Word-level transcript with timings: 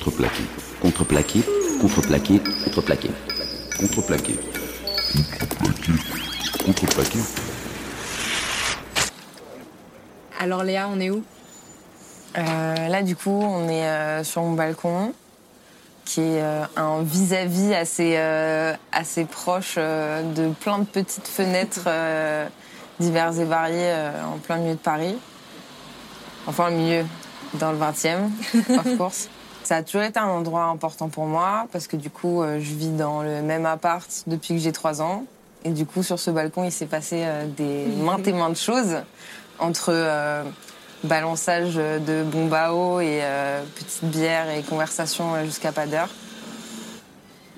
contreplaqué, 0.00 0.42
contreplaqué, 0.80 1.42
contreplaqué, 1.78 2.40
contreplaqué, 2.64 3.10
contreplaqué, 3.78 4.34
contreplaqué, 5.44 5.92
contreplaqué. 6.64 7.18
Alors 10.38 10.64
Léa, 10.64 10.88
on 10.88 10.98
est 11.00 11.10
où? 11.10 11.22
Euh, 12.38 12.88
là, 12.88 13.02
du 13.02 13.14
coup, 13.14 13.30
on 13.42 13.68
est 13.68 13.86
euh, 13.86 14.24
sur 14.24 14.40
mon 14.42 14.52
balcon, 14.52 15.12
qui 16.06 16.22
est 16.22 16.40
euh, 16.40 16.64
un 16.76 17.02
vis-à-vis 17.02 17.74
assez, 17.74 18.14
euh, 18.16 18.72
assez 18.92 19.26
proche 19.26 19.74
euh, 19.76 20.22
de 20.32 20.48
plein 20.60 20.78
de 20.78 20.84
petites 20.84 21.28
fenêtres 21.28 21.84
euh, 21.86 22.46
diverses 23.00 23.36
et 23.36 23.44
variées 23.44 23.76
euh, 23.92 24.24
en 24.24 24.38
plein 24.38 24.56
milieu 24.56 24.74
de 24.74 24.78
Paris. 24.78 25.16
Enfin, 26.46 26.68
au 26.68 26.70
milieu, 26.70 27.04
dans 27.54 27.72
le 27.72 27.78
20e, 27.78 28.30
of 28.78 28.96
course. 28.96 29.28
Ça 29.70 29.76
a 29.76 29.82
toujours 29.84 30.02
été 30.02 30.18
un 30.18 30.26
endroit 30.26 30.64
important 30.64 31.08
pour 31.08 31.26
moi, 31.26 31.68
parce 31.70 31.86
que 31.86 31.96
du 31.96 32.10
coup, 32.10 32.42
euh, 32.42 32.58
je 32.58 32.74
vis 32.74 32.88
dans 32.88 33.22
le 33.22 33.40
même 33.40 33.66
appart 33.66 34.24
depuis 34.26 34.54
que 34.54 34.58
j'ai 34.58 34.72
3 34.72 35.00
ans. 35.00 35.26
Et 35.64 35.70
du 35.70 35.86
coup, 35.86 36.02
sur 36.02 36.18
ce 36.18 36.32
balcon, 36.32 36.64
il 36.64 36.72
s'est 36.72 36.86
passé 36.86 37.22
euh, 37.22 37.46
des 37.46 37.86
maintes 38.02 38.26
et 38.26 38.32
maintes 38.32 38.58
choses 38.58 38.96
entre 39.60 39.92
euh, 39.92 40.42
balançage 41.04 41.76
de 41.76 42.24
bombes 42.24 42.52
à 42.52 42.74
eau 42.74 42.98
et 42.98 43.20
euh, 43.22 43.62
petites 43.76 44.06
bières 44.06 44.50
et 44.50 44.64
conversations 44.64 45.36
euh, 45.36 45.44
jusqu'à 45.44 45.70
pas 45.70 45.86
d'heure. 45.86 46.10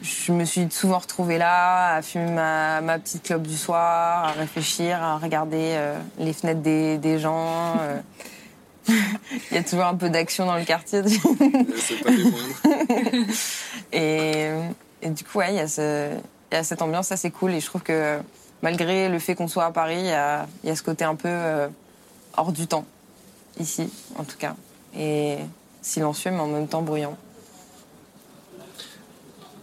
Je 0.03 0.33
me 0.33 0.45
suis 0.45 0.70
souvent 0.70 0.98
retrouvée 0.98 1.39
là, 1.39 1.95
à 1.95 2.03
fumer 2.03 2.31
ma, 2.31 2.83
ma 2.83 2.98
petite 2.98 3.23
clope 3.23 3.45
du 3.45 3.56
soir, 3.56 4.27
à 4.27 4.33
réfléchir, 4.33 5.03
à 5.03 5.17
regarder 5.17 5.77
euh, 5.77 5.98
les 6.19 6.34
fenêtres 6.34 6.61
des, 6.61 6.98
des 6.98 7.19
gens. 7.19 7.77
Il 9.51 9.55
y 9.55 9.59
a 9.59 9.63
toujours 9.63 9.85
un 9.85 9.95
peu 9.95 10.11
d'action 10.11 10.47
dans 10.47 10.57
le 10.57 10.65
quartier. 10.65 11.03
C'est 11.09 12.03
pas 12.03 12.11
moindres. 12.11 13.27
Et, 13.93 14.49
et 15.03 15.11
du 15.11 15.25
coup, 15.25 15.39
ouais, 15.39 15.53
il 15.53 15.57
y, 15.57 15.61
a 15.61 15.69
ce- 15.69 16.15
il 16.51 16.55
y 16.55 16.59
a 16.59 16.65
cette 16.65 16.81
ambiance 16.83 17.12
assez 17.12 17.31
cool. 17.31 17.53
Et 17.53 17.61
je 17.61 17.67
trouve 17.67 17.83
que 17.83 18.19
malgré 18.62 19.09
le 19.09 19.19
fait 19.19 19.34
qu'on 19.34 19.48
soit 19.48 19.67
à 19.67 19.71
Paris, 19.71 19.98
il 19.98 20.06
y 20.06 20.11
a, 20.12 20.47
il 20.65 20.69
y 20.69 20.73
a 20.73 20.77
ce 20.77 20.83
côté 20.83 21.05
un 21.05 21.15
peu 21.15 21.29
euh, 21.29 21.69
hors 22.37 22.53
du 22.53 22.67
temps, 22.67 22.84
ici 23.61 23.89
en 24.17 24.25
tout 24.25 24.37
cas. 24.39 24.55
Et 24.97 25.37
silencieux, 25.83 26.31
mais 26.31 26.41
en 26.41 26.47
même 26.49 26.69
temps 26.69 26.83
bruyant. 26.83 27.17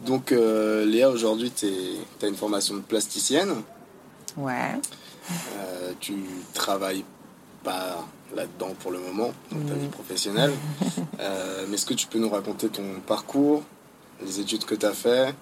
Donc, 0.06 0.32
euh, 0.32 0.86
Léa, 0.86 1.10
aujourd'hui, 1.10 1.52
tu 1.52 1.66
as 2.22 2.28
une 2.28 2.36
formation 2.36 2.76
de 2.76 2.80
plasticienne. 2.82 3.54
Ouais. 4.38 4.72
Euh, 5.58 5.92
tu 6.00 6.14
travailles 6.54 7.04
pas 7.70 8.08
là-dedans 8.36 8.74
pour 8.80 8.92
le 8.92 9.00
moment, 9.00 9.32
dans 9.52 9.68
ta 9.68 9.76
vie 9.76 9.88
professionnelle. 9.88 10.52
Euh, 11.20 11.66
mais 11.68 11.74
est-ce 11.74 11.86
que 11.86 11.94
tu 11.94 12.08
peux 12.08 12.18
nous 12.18 12.30
raconter 12.30 12.70
ton 12.70 13.02
parcours, 13.06 13.62
les 14.26 14.40
études 14.40 14.64
que 14.64 14.74
tu 14.74 14.86
as 14.86 14.94
fait? 14.94 15.36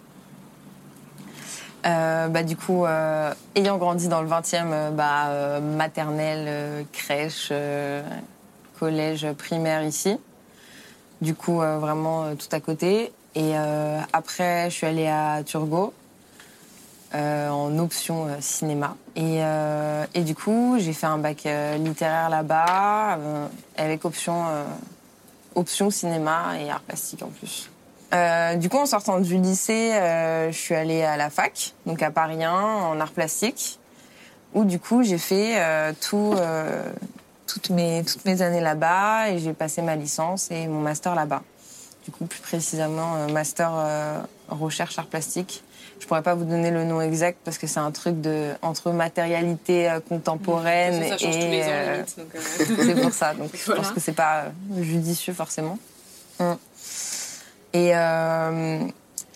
Euh, 1.85 2.27
bah, 2.29 2.41
du 2.41 2.57
coup, 2.57 2.83
euh, 2.85 3.31
ayant 3.55 3.77
grandi 3.77 4.07
dans 4.07 4.21
le 4.23 4.27
20e, 4.27 4.71
euh, 4.71 4.89
bah, 4.89 5.59
maternelle, 5.59 6.85
crèche, 6.91 7.53
collège, 8.79 9.27
primaire 9.33 9.83
ici. 9.83 10.17
Du 11.21 11.35
coup, 11.35 11.57
vraiment 11.57 12.35
tout 12.35 12.49
à 12.51 12.59
côté. 12.59 13.11
Et 13.35 13.55
après, 14.13 14.71
je 14.71 14.75
suis 14.75 14.87
allée 14.87 15.07
à 15.07 15.43
Turgot 15.45 15.93
euh, 17.15 17.49
en 17.49 17.77
option 17.79 18.27
euh, 18.27 18.37
cinéma. 18.39 18.95
Et, 19.15 19.39
euh, 19.41 20.05
et 20.13 20.21
du 20.21 20.35
coup, 20.35 20.77
j'ai 20.79 20.93
fait 20.93 21.05
un 21.05 21.17
bac 21.17 21.45
euh, 21.45 21.77
littéraire 21.77 22.29
là-bas 22.29 23.19
avec 23.77 24.05
option, 24.05 24.45
option 25.55 25.89
cinéma 25.89 26.59
et 26.59 26.69
art 26.69 26.81
plastique 26.81 27.23
en 27.23 27.29
plus. 27.29 27.69
Du 28.59 28.69
coup, 28.69 28.77
en 28.77 28.85
sortant 28.85 29.19
du 29.19 29.37
lycée, 29.37 29.91
je 30.49 30.57
suis 30.57 30.75
allée 30.75 31.03
à 31.03 31.17
la 31.17 31.29
fac, 31.29 31.73
donc 31.85 32.01
à 32.01 32.09
Paris 32.09 32.43
1, 32.43 32.51
en 32.51 32.99
art 32.99 33.11
plastique, 33.11 33.79
où 34.53 34.63
du 34.63 34.79
coup 34.79 35.03
j'ai 35.03 35.17
fait 35.17 35.61
tout, 35.99 36.35
toutes, 37.45 37.69
mes, 37.69 38.03
toutes 38.05 38.25
mes 38.25 38.41
années 38.41 38.61
là-bas 38.61 39.29
et 39.29 39.39
j'ai 39.39 39.53
passé 39.53 39.81
ma 39.81 39.95
licence 39.95 40.49
et 40.51 40.67
mon 40.67 40.79
master 40.79 41.15
là-bas. 41.15 41.43
Du 42.07 42.13
coup, 42.13 42.25
plus 42.25 42.39
précisément, 42.39 43.27
master 43.27 43.69
euh, 43.75 44.21
recherche 44.47 44.97
art 44.97 45.07
plastique. 45.07 45.61
Je 45.99 46.05
pourrais 46.05 46.21
pas 46.21 46.35
vous 46.35 46.45
donner 46.45 46.71
le 46.71 46.83
nom 46.83 47.01
exact 47.01 47.39
parce 47.43 47.57
que 47.57 47.67
c'est 47.67 47.79
un 47.79 47.91
truc 47.91 48.21
de 48.21 48.51
entre 48.61 48.91
matérialité 48.91 49.89
euh, 49.89 49.99
contemporaine 49.99 51.01
ça, 51.01 51.09
ça 51.09 51.17
change 51.17 51.35
et 51.35 51.39
tous 51.39 51.47
les 51.47 51.63
ans, 51.63 51.67
euh, 51.69 52.03
euh, 52.19 52.75
c'est 52.85 53.01
pour 53.01 53.13
ça. 53.13 53.33
Donc 53.33 53.49
je 53.65 53.71
pense 53.71 53.91
que 53.91 53.99
c'est 53.99 54.13
pas 54.13 54.45
judicieux 54.79 55.33
forcément. 55.33 55.79
Mm. 56.39 56.53
Et 57.73 57.91
euh, 57.95 58.79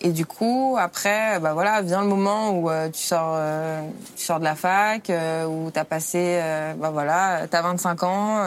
et 0.00 0.10
du 0.10 0.26
coup 0.26 0.76
après 0.78 1.38
bah 1.40 1.52
voilà 1.52 1.82
vient 1.82 2.00
le 2.00 2.08
moment 2.08 2.58
où 2.58 2.70
tu 2.92 3.02
sors 3.02 3.38
tu 4.16 4.24
sors 4.24 4.38
de 4.38 4.44
la 4.44 4.56
fac 4.56 5.10
où 5.48 5.70
t'as 5.70 5.84
passé 5.84 6.38
euh, 6.40 6.74
bah 6.74 6.90
voilà 6.90 7.46
t'as 7.48 7.62
25 7.62 8.02
ans 8.02 8.44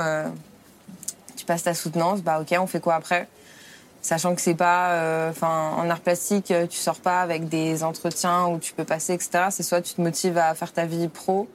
tu 1.36 1.46
passes 1.46 1.64
ta 1.64 1.74
soutenance 1.74 2.22
bah 2.22 2.40
ok 2.42 2.58
on 2.60 2.68
fait 2.68 2.82
quoi 2.82 2.96
après? 2.96 3.28
Sachant 4.06 4.36
que 4.36 4.42
c'est 4.42 4.56
pas 4.56 4.92
euh, 4.92 5.34
en 5.42 5.90
art 5.90 6.02
plastique 6.02 6.52
euh, 6.52 6.68
tu 6.68 6.78
sors 6.78 7.00
pas 7.00 7.22
avec 7.22 7.50
des 7.50 7.84
entretiens 7.84 8.48
où 8.48 8.60
tu 8.60 8.74
peux 8.74 8.84
passer 8.84 9.14
etc 9.14 9.46
c'est 9.50 9.64
soit 9.64 9.82
tu 9.82 9.94
te 9.94 10.02
motives 10.02 10.38
à 10.38 10.54
faire 10.54 10.72
ta 10.72 10.86
vie 10.86 11.08
pro 11.08 11.48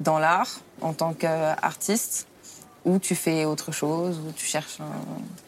dans 0.00 0.18
l'art 0.18 0.60
en 0.80 0.92
tant 0.92 1.12
qu'artiste 1.12 2.26
ou 2.84 2.98
tu 2.98 3.14
fais 3.14 3.44
autre 3.44 3.72
chose 3.72 4.18
ou 4.18 4.32
tu 4.32 4.46
cherches 4.46 4.80
un 4.80 4.86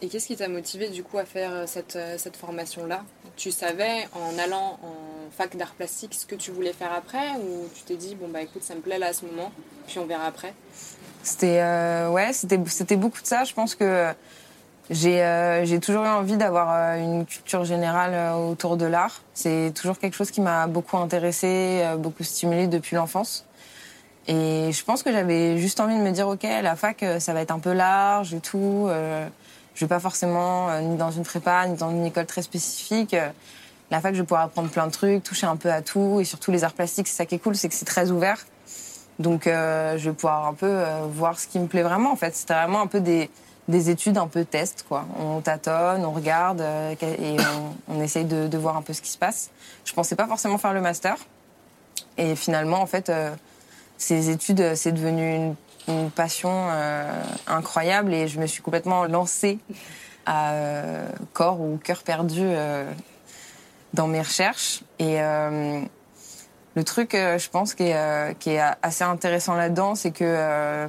Et 0.03 0.09
qu'est-ce 0.09 0.27
qui 0.27 0.37
t'a 0.37 0.49
motivé 0.49 0.89
du 0.89 1.03
coup 1.03 1.19
à 1.19 1.25
faire 1.25 1.53
euh, 1.53 1.65
cette, 1.67 1.97
cette 2.19 2.37
formation-là? 2.37 3.03
Tu 3.37 3.51
savais 3.51 4.09
en 4.13 4.37
allant 4.39 4.79
en 4.83 5.31
fac 5.31 5.57
d'art 5.57 5.73
plastique 5.75 6.15
ce 6.15 6.27
que 6.27 6.35
tu 6.35 6.51
voulais 6.51 6.73
faire 6.73 6.93
après 6.93 7.31
ou 7.39 7.69
tu 7.75 7.83
t'es 7.85 7.97
dit 7.97 8.17
bon 8.17 8.29
bah 8.29 8.43
écoute 8.43 8.63
ça 8.65 8.75
me 8.75 8.81
plaît 8.81 8.99
là 8.99 9.07
à 9.07 9.13
ce 9.13 9.25
moment 9.25 9.53
puis 9.87 9.99
on 9.99 10.07
verra 10.07 10.27
après? 10.27 10.55
C'était 11.23 11.61
euh, 11.61 12.09
ouais, 12.11 12.33
c'était 12.33 12.59
c'était 12.67 12.97
beaucoup 12.97 13.21
de 13.21 13.27
ça. 13.27 13.45
Je 13.45 13.53
pense 13.53 13.75
que 13.75 14.13
j'ai 14.91 15.23
euh, 15.23 15.79
toujours 15.79 16.05
eu 16.05 16.09
envie 16.09 16.37
d'avoir 16.37 16.71
euh, 16.73 16.97
une 16.97 17.25
culture 17.25 17.65
générale 17.65 18.11
euh, 18.13 18.51
autour 18.51 18.77
de 18.77 18.87
l'art. 18.87 19.23
C'est 19.35 19.73
toujours 19.73 20.01
quelque 20.01 20.15
chose 20.15 20.33
qui 20.33 20.41
m'a 20.41 20.67
beaucoup 20.67 20.97
intéressée, 20.97 21.83
euh, 21.85 21.97
beaucoup 21.97 22.25
stimulée 22.25 22.67
depuis 22.67 22.97
l'enfance. 22.97 23.47
Et 24.27 24.71
je 24.73 24.85
pense 24.85 25.05
que 25.05 25.13
j'avais 25.13 25.59
juste 25.59 25.79
envie 25.79 25.95
de 25.95 26.03
me 26.03 26.11
dire 26.11 26.27
ok, 26.27 26.43
la 26.43 26.75
fac 26.75 27.05
ça 27.21 27.33
va 27.33 27.41
être 27.41 27.53
un 27.53 27.61
peu 27.61 27.73
large 27.73 28.35
et 28.35 28.41
tout. 28.41 28.89
Je 29.75 29.85
vais 29.85 29.89
pas 29.89 29.99
forcément 29.99 30.69
ni 30.83 30.97
dans 30.97 31.11
une 31.11 31.25
prépa 31.25 31.67
ni 31.67 31.77
dans 31.77 31.91
une 31.91 32.05
école 32.05 32.27
très 32.27 32.43
spécifique. 32.43 33.17
La 33.91 34.01
fac, 34.01 34.15
je 34.15 34.21
vais 34.21 34.27
pouvoir 34.27 34.43
apprendre 34.43 34.69
plein 34.69 34.87
de 34.87 34.93
trucs, 34.93 35.25
toucher 35.25 35.47
un 35.47 35.57
peu 35.57 35.73
à 35.73 35.81
tout, 35.81 36.19
et 36.21 36.25
surtout 36.25 36.53
les 36.53 36.63
arts 36.65 36.75
plastiques, 36.75 37.09
c'est 37.09 37.17
ça 37.17 37.27
qui 37.27 37.35
est 37.35 37.39
cool, 37.39 37.57
c'est 37.57 37.69
que 37.69 37.75
c'est 37.75 37.87
très 37.87 38.11
ouvert. 38.11 38.47
Donc, 39.19 39.47
je 39.47 39.99
vais 39.99 40.13
pouvoir 40.13 40.47
un 40.47 40.55
peu 40.55 40.85
voir 41.09 41.41
ce 41.41 41.49
qui 41.49 41.59
me 41.59 41.67
plaît 41.67 41.83
vraiment. 41.83 42.13
En 42.13 42.17
fait, 42.17 42.37
c'était 42.37 42.55
vraiment 42.55 42.83
un 42.83 42.87
peu 42.87 43.01
des, 43.01 43.31
des 43.71 43.89
études, 43.89 44.19
un 44.19 44.27
peu 44.27 44.45
test, 44.45 44.85
quoi. 44.87 45.07
On 45.19 45.41
tâtonne, 45.41 46.05
on 46.05 46.13
regarde 46.13 46.61
euh, 46.61 46.95
et 47.03 47.37
on, 47.89 48.03
essaye 48.03 48.25
de, 48.25 48.59
voir 48.59 48.77
un 48.77 48.83
peu 48.83 48.93
ce 48.93 49.01
qui 49.01 49.11
se 49.11 49.19
passe. 49.19 49.51
Je 49.85 49.95
pensais 49.95 50.17
pas 50.17 50.27
forcément 50.27 50.59
faire 50.59 50.75
le 50.75 50.81
master, 50.81 51.17
et 52.19 52.37
finalement, 52.37 52.81
en 52.81 52.87
fait, 52.87 53.09
euh, 53.09 53.35
ces 53.97 54.31
études, 54.31 54.61
euh, 54.61 54.75
c'est 54.75 54.93
devenu 54.93 55.35
une, 55.35 55.55
passion 56.15 56.69
incroyable, 57.49 58.15
et 58.15 58.29
je 58.29 58.39
me 58.39 58.47
suis 58.47 58.63
complètement 58.63 59.07
lancée 59.07 59.59
à 60.25 60.53
corps 61.33 61.61
ou 61.61 61.81
cœur 61.83 62.05
perdu 62.05 62.47
dans 63.93 64.07
mes 64.07 64.21
recherches. 64.21 64.85
Et 65.01 65.19
le 65.19 66.85
truc, 66.85 67.11
je 67.13 67.49
pense, 67.49 67.75
qui 67.75 67.85
est, 67.85 68.39
qui 68.39 68.51
est 68.51 68.63
assez 68.83 69.03
intéressant 69.03 69.57
là-dedans, 69.57 69.97
c'est 69.97 70.13
que 70.13 70.87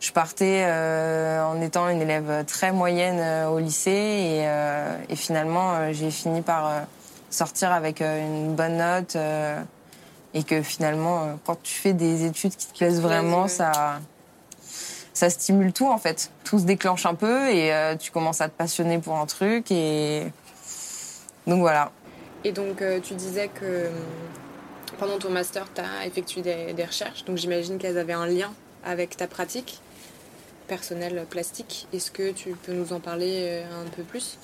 je 0.00 0.12
partais 0.12 0.64
euh, 0.64 1.44
en 1.44 1.60
étant 1.60 1.88
une 1.90 2.00
élève 2.00 2.44
très 2.46 2.72
moyenne 2.72 3.18
euh, 3.20 3.48
au 3.48 3.58
lycée 3.58 3.90
et, 3.90 4.48
euh, 4.48 4.96
et 5.10 5.16
finalement, 5.16 5.92
j'ai 5.92 6.10
fini 6.10 6.40
par 6.40 6.86
sortir 7.28 7.70
avec 7.70 8.00
une 8.00 8.54
bonne 8.54 8.78
note 8.78 9.16
et 10.34 10.42
que 10.42 10.62
finalement, 10.62 11.38
quand 11.44 11.62
tu 11.62 11.74
fais 11.74 11.92
des 11.92 12.24
études 12.24 12.56
qui 12.56 12.66
te 12.66 12.76
plaisent 12.76 13.00
vraiment, 13.00 13.46
ça, 13.46 14.00
ça 15.12 15.30
stimule 15.30 15.72
tout 15.72 15.86
en 15.86 15.98
fait. 15.98 16.30
Tout 16.44 16.58
se 16.58 16.64
déclenche 16.64 17.06
un 17.06 17.14
peu 17.14 17.50
et 17.50 17.72
tu 18.00 18.10
commences 18.10 18.40
à 18.40 18.48
te 18.48 18.56
passionner 18.56 18.98
pour 18.98 19.16
un 19.16 19.26
truc 19.26 19.70
et 19.70 20.26
donc 21.46 21.60
voilà. 21.60 21.92
Et 22.42 22.52
donc 22.52 22.82
tu 23.04 23.14
disais 23.14 23.48
que 23.48 23.90
pendant 24.98 25.18
ton 25.18 25.30
master 25.30 25.66
tu 25.72 25.82
as 25.82 26.06
effectué 26.06 26.42
des, 26.42 26.72
des 26.72 26.84
recherches 26.84 27.24
donc 27.24 27.36
j'imagine 27.36 27.78
qu'elles 27.78 27.98
avaient 27.98 28.12
un 28.12 28.26
lien 28.26 28.52
avec 28.84 29.16
ta 29.16 29.28
pratique 29.28 29.80
personnelle 30.70 31.26
plastique. 31.28 31.88
Est-ce 31.92 32.12
que 32.12 32.30
tu 32.30 32.50
peux 32.50 32.72
nous 32.72 32.92
en 32.92 33.00
parler 33.00 33.32
euh, 33.48 33.82
un 33.82 33.88
peu 33.90 34.04
plus? 34.04 34.38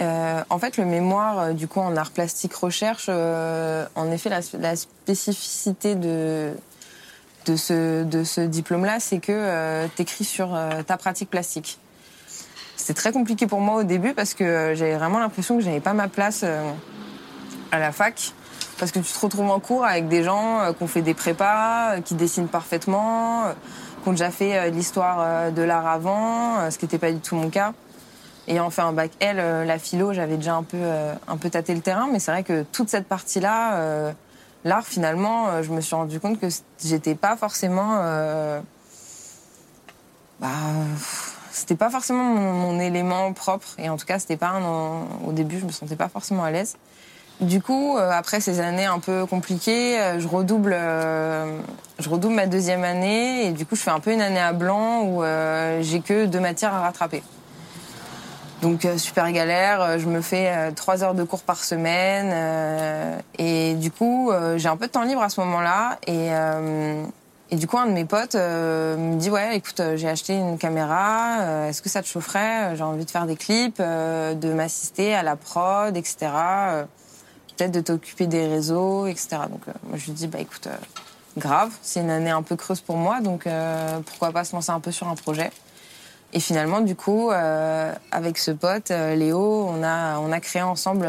Euh, 0.00 0.42
en 0.48 0.58
fait, 0.58 0.76
le 0.76 0.84
mémoire, 0.84 1.38
euh, 1.38 1.52
du 1.52 1.66
coup, 1.66 1.80
en 1.80 1.96
art 1.96 2.10
plastique 2.10 2.54
recherche, 2.54 3.06
euh, 3.08 3.86
en 3.94 4.10
effet, 4.12 4.30
la, 4.30 4.76
spécificité 4.76 5.94
de, 5.94 6.52
de 7.46 7.56
ce, 7.56 8.04
de 8.04 8.22
ce 8.24 8.42
diplôme-là, 8.42 9.00
c'est 9.00 9.18
que 9.18 9.86
tu 9.96 10.02
écris 10.02 10.24
sur 10.24 10.54
euh, 10.54 10.82
ta 10.82 10.96
pratique 10.98 11.30
plastique. 11.30 11.78
c'était 12.76 12.94
très 12.94 13.12
compliqué 13.12 13.46
pour 13.46 13.60
moi 13.60 13.76
au 13.76 13.84
début 13.84 14.14
parce 14.14 14.34
que 14.34 14.74
j'avais 14.76 14.96
vraiment 14.96 15.18
l'impression 15.18 15.56
que 15.56 15.64
j'avais 15.64 15.80
pas 15.80 15.94
ma 15.94 16.08
place 16.08 16.44
à 17.72 17.78
la 17.78 17.90
fac. 17.92 18.32
Parce 18.78 18.92
que 18.92 19.00
tu 19.00 19.12
te 19.12 19.18
retrouves 19.18 19.50
en 19.50 19.58
cours 19.58 19.84
avec 19.84 20.06
des 20.06 20.22
gens 20.22 20.72
qui 20.72 20.84
ont 20.84 20.86
fait 20.86 21.02
des 21.02 21.14
prépas, 21.14 22.00
qui 22.04 22.14
dessinent 22.14 22.46
parfaitement, 22.46 23.52
qui 24.08 24.10
ont 24.10 24.12
déjà 24.12 24.30
fait 24.30 24.70
de 24.70 24.74
l'histoire 24.74 25.52
de 25.52 25.62
l'art 25.62 25.86
avant, 25.86 26.70
ce 26.70 26.78
qui 26.78 26.86
n'était 26.86 26.98
pas 26.98 27.12
du 27.12 27.20
tout 27.20 27.36
mon 27.36 27.50
cas. 27.50 27.74
Ayant 28.46 28.70
fait 28.70 28.80
un 28.80 28.92
bac 28.92 29.10
L, 29.20 29.36
la 29.66 29.78
philo, 29.78 30.14
j'avais 30.14 30.36
déjà 30.36 30.54
un 30.54 30.62
peu, 30.62 30.78
un 31.26 31.36
peu 31.36 31.50
tâté 31.50 31.74
le 31.74 31.82
terrain, 31.82 32.08
mais 32.10 32.18
c'est 32.18 32.30
vrai 32.30 32.42
que 32.42 32.62
toute 32.62 32.88
cette 32.88 33.06
partie-là, 33.06 34.14
l'art, 34.64 34.86
finalement, 34.86 35.62
je 35.62 35.70
me 35.70 35.82
suis 35.82 35.94
rendu 35.94 36.18
compte 36.20 36.40
que 36.40 36.46
j'étais 36.82 37.14
pas 37.14 37.36
forcément 37.36 37.98
bah, 40.40 40.48
c'était 41.50 41.74
pas 41.74 41.90
forcément 41.90 42.24
mon, 42.24 42.78
élément 42.78 43.32
propre. 43.32 43.68
Et 43.78 43.88
en 43.88 43.96
tout 43.96 44.06
cas, 44.06 44.18
c'était 44.18 44.36
pas 44.36 44.60
au 45.26 45.32
début, 45.32 45.58
je 45.58 45.66
me 45.66 45.72
sentais 45.72 45.96
pas 45.96 46.08
forcément 46.08 46.44
à 46.44 46.50
l'aise. 46.50 46.76
Du 47.40 47.62
coup, 47.62 47.96
euh, 47.96 48.10
après 48.10 48.40
ces 48.40 48.58
années 48.58 48.86
un 48.86 48.98
peu 48.98 49.24
compliquées, 49.24 50.00
euh, 50.00 50.18
je 50.18 50.26
redouble, 50.26 50.72
euh, 50.74 51.60
je 52.00 52.08
redouble 52.08 52.34
ma 52.34 52.46
deuxième 52.46 52.82
année 52.82 53.46
et 53.46 53.52
du 53.52 53.64
coup, 53.64 53.76
je 53.76 53.82
fais 53.82 53.92
un 53.92 54.00
peu 54.00 54.12
une 54.12 54.20
année 54.20 54.40
à 54.40 54.52
blanc 54.52 55.02
où 55.02 55.22
j'ai 55.80 56.00
que 56.00 56.26
deux 56.26 56.40
matières 56.40 56.74
à 56.74 56.80
rattraper. 56.80 57.22
Donc 58.60 58.88
super 58.96 59.30
galère, 59.30 60.00
je 60.00 60.06
me 60.06 60.20
fais 60.20 60.72
trois 60.72 61.04
heures 61.04 61.14
de 61.14 61.22
cours 61.22 61.42
par 61.42 61.62
semaine 61.62 63.22
et 63.38 63.74
du 63.74 63.92
coup, 63.92 64.32
j'ai 64.56 64.68
un 64.68 64.76
peu 64.76 64.88
de 64.88 64.92
temps 64.92 65.04
libre 65.04 65.22
à 65.22 65.28
ce 65.28 65.40
moment-là 65.40 65.98
et 66.08 66.32
et 67.50 67.56
du 67.56 67.66
coup, 67.66 67.78
un 67.78 67.86
de 67.86 67.92
mes 67.92 68.04
potes 68.04 68.34
euh, 68.34 68.96
me 68.96 69.16
dit 69.16 69.30
ouais, 69.30 69.56
écoute, 69.56 69.80
euh, 69.80 69.96
j'ai 69.96 70.08
acheté 70.08 70.34
une 70.34 70.58
caméra. 70.58 71.40
Euh, 71.40 71.68
est-ce 71.68 71.80
que 71.80 71.88
ça 71.88 72.02
te 72.02 72.06
chaufferait? 72.06 72.76
J'ai 72.76 72.82
envie 72.82 73.06
de 73.06 73.10
faire 73.10 73.24
des 73.24 73.36
clips, 73.36 73.80
de 73.80 74.52
m'assister 74.52 75.14
à 75.14 75.22
la 75.22 75.34
prod, 75.34 75.96
etc. 75.96 76.26
Peut-être 77.58 77.72
de 77.72 77.80
t'occuper 77.80 78.26
des 78.26 78.46
réseaux, 78.46 79.06
etc. 79.06 79.28
Donc 79.50 79.66
moi, 79.86 79.98
je 79.98 80.06
lui 80.06 80.12
dis 80.12 80.26
bah 80.26 80.38
écoute, 80.40 80.68
grave. 81.36 81.70
C'est 81.82 82.00
une 82.00 82.08
année 82.08 82.30
un 82.30 82.42
peu 82.42 82.56
creuse 82.56 82.80
pour 82.80 82.96
moi, 82.96 83.20
donc 83.20 83.46
pourquoi 84.06 84.32
pas 84.32 84.44
se 84.44 84.54
lancer 84.54 84.70
un 84.70 84.80
peu 84.80 84.92
sur 84.92 85.08
un 85.08 85.16
projet. 85.16 85.50
Et 86.32 86.40
finalement, 86.40 86.80
du 86.80 86.94
coup, 86.94 87.30
avec 87.30 88.38
ce 88.38 88.52
pote 88.52 88.90
Léo, 88.90 89.66
on 89.68 89.82
a 89.82 90.18
on 90.20 90.30
a 90.30 90.40
créé 90.40 90.62
ensemble 90.62 91.08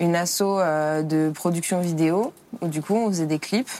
une 0.00 0.16
asso 0.16 0.40
de 0.40 1.30
production 1.34 1.80
vidéo 1.80 2.32
où 2.60 2.68
du 2.68 2.82
coup 2.82 2.96
on 2.96 3.08
faisait 3.08 3.26
des 3.26 3.38
clips. 3.38 3.70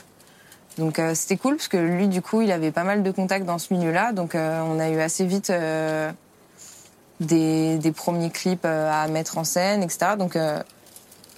Donc 0.77 0.99
euh, 0.99 1.13
c'était 1.13 1.37
cool 1.37 1.55
parce 1.57 1.67
que 1.67 1.77
lui, 1.77 2.07
du 2.07 2.21
coup, 2.21 2.41
il 2.41 2.51
avait 2.51 2.71
pas 2.71 2.83
mal 2.83 3.03
de 3.03 3.11
contacts 3.11 3.45
dans 3.45 3.59
ce 3.59 3.73
milieu-là. 3.73 4.11
Donc 4.11 4.35
euh, 4.35 4.61
on 4.61 4.79
a 4.79 4.89
eu 4.89 4.99
assez 4.99 5.25
vite 5.25 5.49
euh, 5.49 6.11
des, 7.19 7.77
des, 7.77 7.91
premiers 7.91 8.31
clips 8.31 8.65
à 8.65 9.07
mettre 9.07 9.37
en 9.37 9.43
scène, 9.43 9.83
etc. 9.83 10.13
Donc 10.17 10.37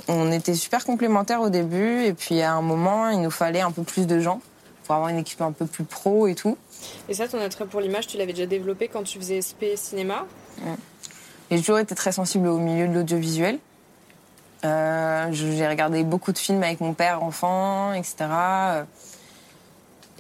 on 0.08 0.32
était 0.32 0.56
super 0.56 0.86
complémentaires 0.86 1.42
au 1.42 1.50
début. 1.50 2.04
Et 2.04 2.14
puis 2.14 2.42
à 2.42 2.54
un 2.54 2.62
moment, 2.62 3.10
il 3.10 3.22
nous 3.22 3.32
fallait 3.32 3.62
un 3.62 3.72
peu 3.72 3.84
plus 3.84 4.08
de 4.08 4.20
gens 4.20 4.42
pour 4.84 4.96
avoir 4.96 5.10
une 5.10 5.18
équipe 5.18 5.42
un 5.42 5.52
peu 5.52 5.66
plus 5.66 5.84
pro 5.84 6.28
et 6.28 6.36
tout. 6.36 6.58
Et 7.10 7.14
ça, 7.14 7.28
ton 7.28 7.40
attrait 7.40 7.66
pour 7.66 7.82
l'image, 7.82 8.08
tu 8.08 8.18
l'avais 8.18 8.34
déjà 8.34 8.46
développé 8.46 8.88
quand 8.88 9.04
tu 9.04 9.18
faisais 9.18 9.42
SP 9.42 9.74
cinéma 9.76 10.26
J'ai 11.50 11.60
toujours 11.60 11.80
été 11.80 11.96
très 11.96 12.12
sensible 12.12 12.48
au 12.48 12.60
milieu 12.60 12.88
de 12.88 12.94
l'audiovisuel. 12.94 13.58
j'ai 14.64 15.68
regardé 15.68 16.04
beaucoup 16.04 16.32
de 16.32 16.38
films 16.38 16.62
avec 16.62 16.82
mon 16.82 16.94
père 16.94 17.24
enfant, 17.24 17.94
etc. 17.94 18.26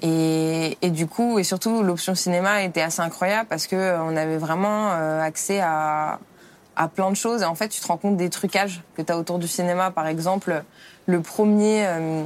Et, 0.01 0.77
et, 0.81 0.89
du 0.89 1.07
coup, 1.07 1.39
et 1.39 1.43
surtout, 1.43 1.81
l'option 1.81 2.15
cinéma 2.15 2.63
était 2.63 2.81
assez 2.81 3.01
incroyable 3.01 3.47
parce 3.47 3.65
que 3.65 3.75
euh, 3.75 4.03
on 4.03 4.15
avait 4.17 4.37
vraiment 4.37 4.91
euh, 4.91 5.21
accès 5.21 5.61
à, 5.61 6.19
à 6.75 6.87
plein 6.87 7.09
de 7.09 7.15
choses. 7.15 7.41
Et 7.41 7.45
en 7.45 7.55
fait, 7.55 7.69
tu 7.69 7.81
te 7.81 7.87
rends 7.87 7.97
compte 7.97 8.17
des 8.17 8.29
trucages 8.29 8.81
que 8.95 9.01
tu 9.01 9.11
as 9.11 9.17
autour 9.17 9.39
du 9.39 9.47
cinéma. 9.47 9.91
Par 9.91 10.07
exemple, 10.07 10.63
le 11.07 11.21
premier 11.21 11.85
euh, 11.85 12.23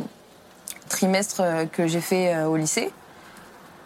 trimestre 0.87 1.41
que 1.71 1.87
j'ai 1.87 2.01
fait 2.01 2.43
au 2.43 2.55
lycée, 2.55 2.91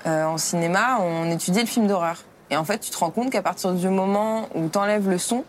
en 0.05 0.37
cinéma, 0.37 0.99
on 0.99 1.31
étudiait 1.31 1.61
le 1.61 1.67
film 1.67 1.87
d'horreur. 1.87 2.17
Et 2.49 2.57
en 2.57 2.65
fait, 2.65 2.79
tu 2.79 2.91
te 2.91 2.97
rends 2.97 3.09
compte 3.09 3.31
qu'à 3.31 3.41
partir 3.41 3.71
du 3.71 3.87
moment 3.87 4.49
où 4.53 4.67
tu 4.67 4.77
enlèves 4.77 5.09
le 5.09 5.17
son 5.17 5.45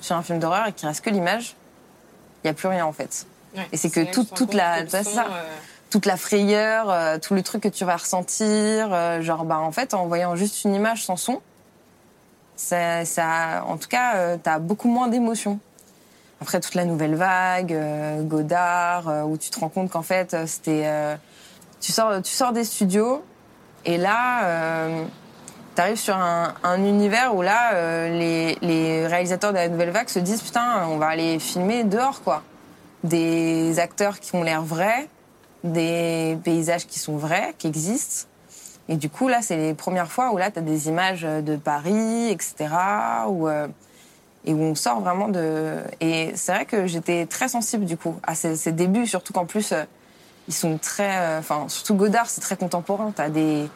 sur 0.00 0.16
un 0.16 0.22
film 0.22 0.38
d'horreur 0.38 0.66
et 0.66 0.72
qu'il 0.72 0.88
reste 0.88 1.04
que 1.04 1.10
l'image, 1.10 1.54
il 2.42 2.46
n'y 2.46 2.50
a 2.50 2.54
plus 2.54 2.68
rien 2.68 2.86
en 2.86 2.92
fait. 2.92 3.26
Ouais, 3.54 3.68
et 3.72 3.76
c'est 3.76 3.90
que 3.90 4.10
toute, 4.10 4.32
toute 4.34 4.54
la. 4.54 4.86
ça, 4.88 5.26
toute 5.90 6.06
la 6.06 6.16
frayeur, 6.16 6.88
euh, 6.88 7.18
tout 7.18 7.34
le 7.34 7.42
truc 7.42 7.62
que 7.64 7.68
tu 7.68 7.84
vas 7.84 7.96
ressentir. 7.96 8.90
Euh, 8.92 9.20
genre, 9.22 9.44
bah, 9.44 9.58
en 9.58 9.72
fait, 9.72 9.92
en 9.92 10.06
voyant 10.06 10.36
juste 10.36 10.64
une 10.64 10.74
image 10.74 11.04
sans 11.04 11.16
son, 11.16 11.40
ça, 12.60 13.04
ça 13.04 13.64
en 13.66 13.76
tout 13.76 13.88
cas, 13.88 14.16
euh, 14.16 14.36
tu 14.42 14.48
as 14.48 14.58
beaucoup 14.58 14.88
moins 14.88 15.08
d'émotions. 15.08 15.58
Après, 16.40 16.60
toute 16.60 16.74
la 16.74 16.84
nouvelle 16.84 17.14
vague, 17.14 17.76
Godard, 18.22 19.26
où 19.28 19.36
tu 19.36 19.50
te 19.50 19.60
rends 19.60 19.68
compte 19.68 19.90
qu'en 19.90 20.02
fait, 20.02 20.34
c'était. 20.46 20.90
tu, 21.82 21.92
sors, 21.92 22.52
des 22.54 22.64
studios, 22.64 23.22
et 23.84 23.98
là, 23.98 24.88
tu 25.76 25.82
arrives 25.82 25.98
sur 25.98 26.16
un, 26.16 26.54
un, 26.62 26.82
univers 26.82 27.34
où 27.36 27.42
là, 27.42 28.08
les 28.08 29.06
réalisateurs 29.06 29.50
de 29.50 29.58
la 29.58 29.68
nouvelle 29.68 29.90
vague 29.90 30.08
se 30.08 30.18
disent 30.18 30.40
Putain, 30.40 30.86
on 30.88 30.96
va 30.96 31.08
aller 31.08 31.38
filmer 31.38 31.84
dehors, 31.84 32.22
quoi. 32.22 32.42
Des 33.04 33.78
acteurs 33.78 34.18
qui 34.18 34.34
ont 34.34 34.42
l'air 34.42 34.62
vrais, 34.62 35.10
des 35.62 36.38
paysages 36.42 36.86
qui 36.86 36.98
sont 36.98 37.18
vrais, 37.18 37.54
qui 37.58 37.66
existent. 37.66 38.29
Et 38.90 38.96
du 38.96 39.08
coup, 39.08 39.28
là, 39.28 39.40
c'est 39.40 39.56
les 39.56 39.72
premières 39.72 40.10
fois 40.10 40.32
où 40.32 40.36
là, 40.36 40.50
tu 40.50 40.58
as 40.58 40.62
des 40.62 40.88
images 40.88 41.22
de 41.22 41.56
Paris, 41.56 42.28
etc. 42.28 42.66
Euh, 43.28 43.68
et 44.44 44.52
où 44.52 44.60
on 44.60 44.74
sort 44.74 45.00
vraiment 45.00 45.28
de... 45.28 45.78
Et 46.00 46.32
c'est 46.34 46.52
vrai 46.52 46.66
que 46.66 46.86
j'étais 46.86 47.24
très 47.26 47.48
sensible, 47.48 47.84
du 47.84 47.96
coup, 47.96 48.16
à 48.22 48.34
ces, 48.34 48.72
débuts, 48.72 49.06
surtout 49.06 49.32
qu'en 49.32 49.46
plus, 49.46 49.72
euh, 49.72 49.84
ils 50.48 50.54
sont 50.54 50.76
très... 50.76 51.18
Euh, 51.18 51.38
enfin, 51.38 51.66
surtout 51.68 51.94
Godard, 51.94 52.28
c'est 52.28 52.40
très 52.42 52.56
contemporain. 52.56 53.12
Tu 53.14 53.22
as 53.22 53.30
des, 53.30 53.70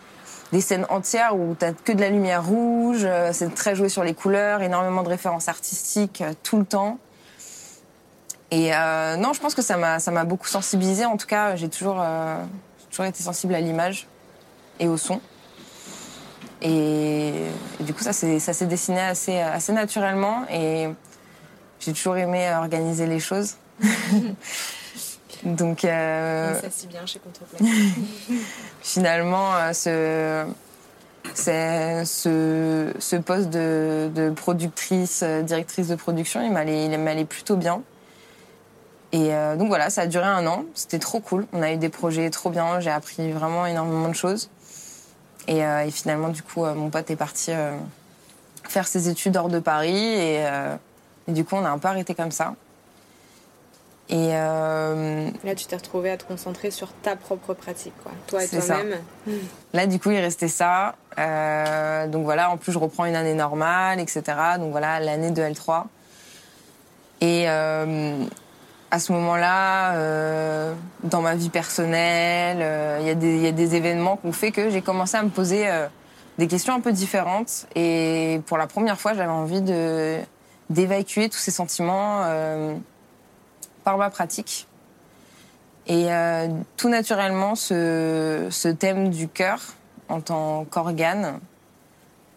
scènes 0.61 0.87
entières 0.91 1.35
où 1.37 1.57
tu 1.59 1.67
que 1.85 1.93
de 1.93 2.01
la 2.01 2.11
lumière 2.11 2.45
rouge, 2.45 3.07
c'est 3.33 3.55
très 3.55 3.75
joué 3.75 3.89
sur 3.89 4.05
les 4.05 4.15
couleurs, 4.15 4.63
énormément 4.63 5.03
de 5.03 5.09
références 5.09 5.49
artistiques 5.49 6.23
tout 6.43 6.59
le 6.59 6.65
temps. 6.65 6.99
Et 8.55 8.73
euh, 8.73 9.17
non, 9.17 9.33
je 9.33 9.41
pense 9.41 9.55
que 9.55 9.63
ça 9.63 9.77
m'a, 9.77 10.25
beaucoup 10.25 10.47
sensibilisé. 10.47 11.05
En 11.05 11.17
tout 11.17 11.27
cas, 11.27 11.57
j'ai 11.57 11.69
toujours, 11.69 12.01
euh, 12.01 12.37
toujours 12.89 13.07
été 13.07 13.21
sensible 13.21 13.53
à 13.53 13.61
l'image 13.61 14.07
et 14.81 14.89
au 14.89 14.97
son. 14.97 15.21
Et, 16.63 17.33
du 17.81 17.93
coup, 17.93 18.03
ça, 18.03 18.13
s'est, 18.13 18.67
dessiné 18.67 19.01
assez, 19.01 19.39
assez 19.39 19.73
naturellement. 19.73 20.45
Et 20.51 20.89
j'ai 21.81 21.93
toujours 21.93 22.17
aimé 22.17 22.51
organiser 22.57 23.07
les 23.07 23.21
choses. 23.21 23.57
Donc, 25.45 25.85
euh, 25.85 26.59
ça 26.59 26.71
si 26.71 26.87
bien 26.87 27.05
chez 27.05 27.19
Contreplay. 27.19 27.67
finalement, 28.83 29.53
ce, 29.75 30.47
c'est 31.35 32.05
ce, 32.07 32.93
ce 32.99 33.17
poste 33.17 33.51
de, 33.51 34.11
de, 34.15 34.31
productrice, 34.31 35.23
directrice 35.23 35.89
de 35.89 35.97
production, 35.97 36.41
il 36.41 36.51
m'allait, 36.51 36.87
il 36.87 36.99
m'allait 36.99 37.27
plutôt 37.27 37.57
bien. 37.57 37.83
Et 39.15 39.33
euh, 39.33 39.55
donc 39.55 39.69
voilà, 39.69 39.91
ça 39.91 40.03
a 40.03 40.07
duré 40.09 40.25
un 40.25 40.45
an. 40.49 40.65
C'était 40.75 40.99
trop 40.99 41.21
cool. 41.21 41.47
On 41.53 41.63
a 41.63 41.73
eu 41.73 41.77
des 41.77 41.89
projets 41.89 42.29
trop 42.31 42.51
bien. 42.51 42.81
J'ai 42.81 42.91
appris 42.91 43.31
vraiment 43.31 43.65
énormément 43.65 44.09
de 44.09 44.15
choses. 44.15 44.51
Et, 45.49 45.65
euh, 45.65 45.91
finalement, 45.91 46.29
du 46.29 46.43
coup, 46.43 46.65
euh, 46.65 46.75
mon 46.75 46.91
pote 46.91 47.11
est 47.11 47.17
parti 47.17 47.53
faire 48.69 48.87
ses 48.87 49.09
études 49.09 49.37
hors 49.37 49.49
de 49.49 49.59
Paris. 49.59 49.97
Et, 49.97 50.45
du 51.29 51.45
coup, 51.45 51.57
on 51.57 51.65
a 51.65 51.71
un 51.71 51.79
peu 51.79 51.89
arrêté 51.89 52.15
comme 52.15 52.31
ça. 52.31 52.55
Et 54.11 54.29
là, 54.29 55.55
tu 55.57 55.67
t'es 55.67 55.77
retrouvée 55.77 56.11
à 56.11 56.17
te 56.17 56.25
concentrer 56.25 56.71
sur 56.71 56.93
ta 57.03 57.17
propre 57.17 57.55
pratique, 57.55 57.95
quoi. 58.03 58.13
Toi 58.27 58.45
et 58.45 58.49
toi-même. 58.49 58.99
Là, 59.73 59.87
du 59.87 59.99
coup, 59.99 60.11
il 60.11 60.21
restait 60.21 60.49
ça. 60.49 60.95
donc 61.17 62.25
voilà, 62.25 62.51
en 62.51 62.57
plus, 62.57 62.73
je 62.73 62.79
reprends 62.79 63.05
une 63.05 63.17
année 63.17 63.35
normale, 63.35 64.01
etc. 64.01 64.23
Donc 64.59 64.71
voilà, 64.71 65.01
l'année 65.01 65.31
de 65.31 65.43
L3. 65.43 65.85
Et 67.21 67.47
à 68.95 69.01
ce 69.01 69.11
moment-là, 69.11 69.95
euh, 69.95 70.73
dans 71.03 71.21
ma 71.21 71.35
vie 71.35 71.51
personnelle, 71.51 72.59
euh, 72.61 72.99
il 73.01 73.43
y, 73.43 73.49
a 73.49 73.51
des 73.51 73.75
événements 73.75 74.17
qui 74.19 74.29
ont 74.29 74.33
fait 74.33 74.53
que 74.53 74.71
j'ai 74.71 74.83
commencé 74.83 75.17
à 75.17 75.25
me 75.25 75.31
poser 75.31 75.69
euh, 75.69 75.89
des 76.39 76.47
questions 76.47 76.75
un 76.75 76.81
peu 76.81 76.93
différentes. 76.93 77.67
Et 77.75 78.41
pour 78.47 78.57
la 78.57 78.69
première 78.69 79.01
fois, 79.01 79.15
j'avais 79.15 79.33
envie 79.33 79.63
d'évacuer 80.71 81.29
tous 81.29 81.39
ces 81.39 81.51
sentiments 81.51 82.23
par 83.83 83.99
ma 83.99 84.11
pratique. 84.11 84.69
Et 85.89 86.07
tout 86.77 86.89
naturellement, 86.89 87.57
ce, 87.57 88.69
thème 88.79 89.11
du 89.11 89.27
cœur 89.27 89.61
en 90.09 90.21
tant 90.21 90.67
qu'organe 90.71 91.41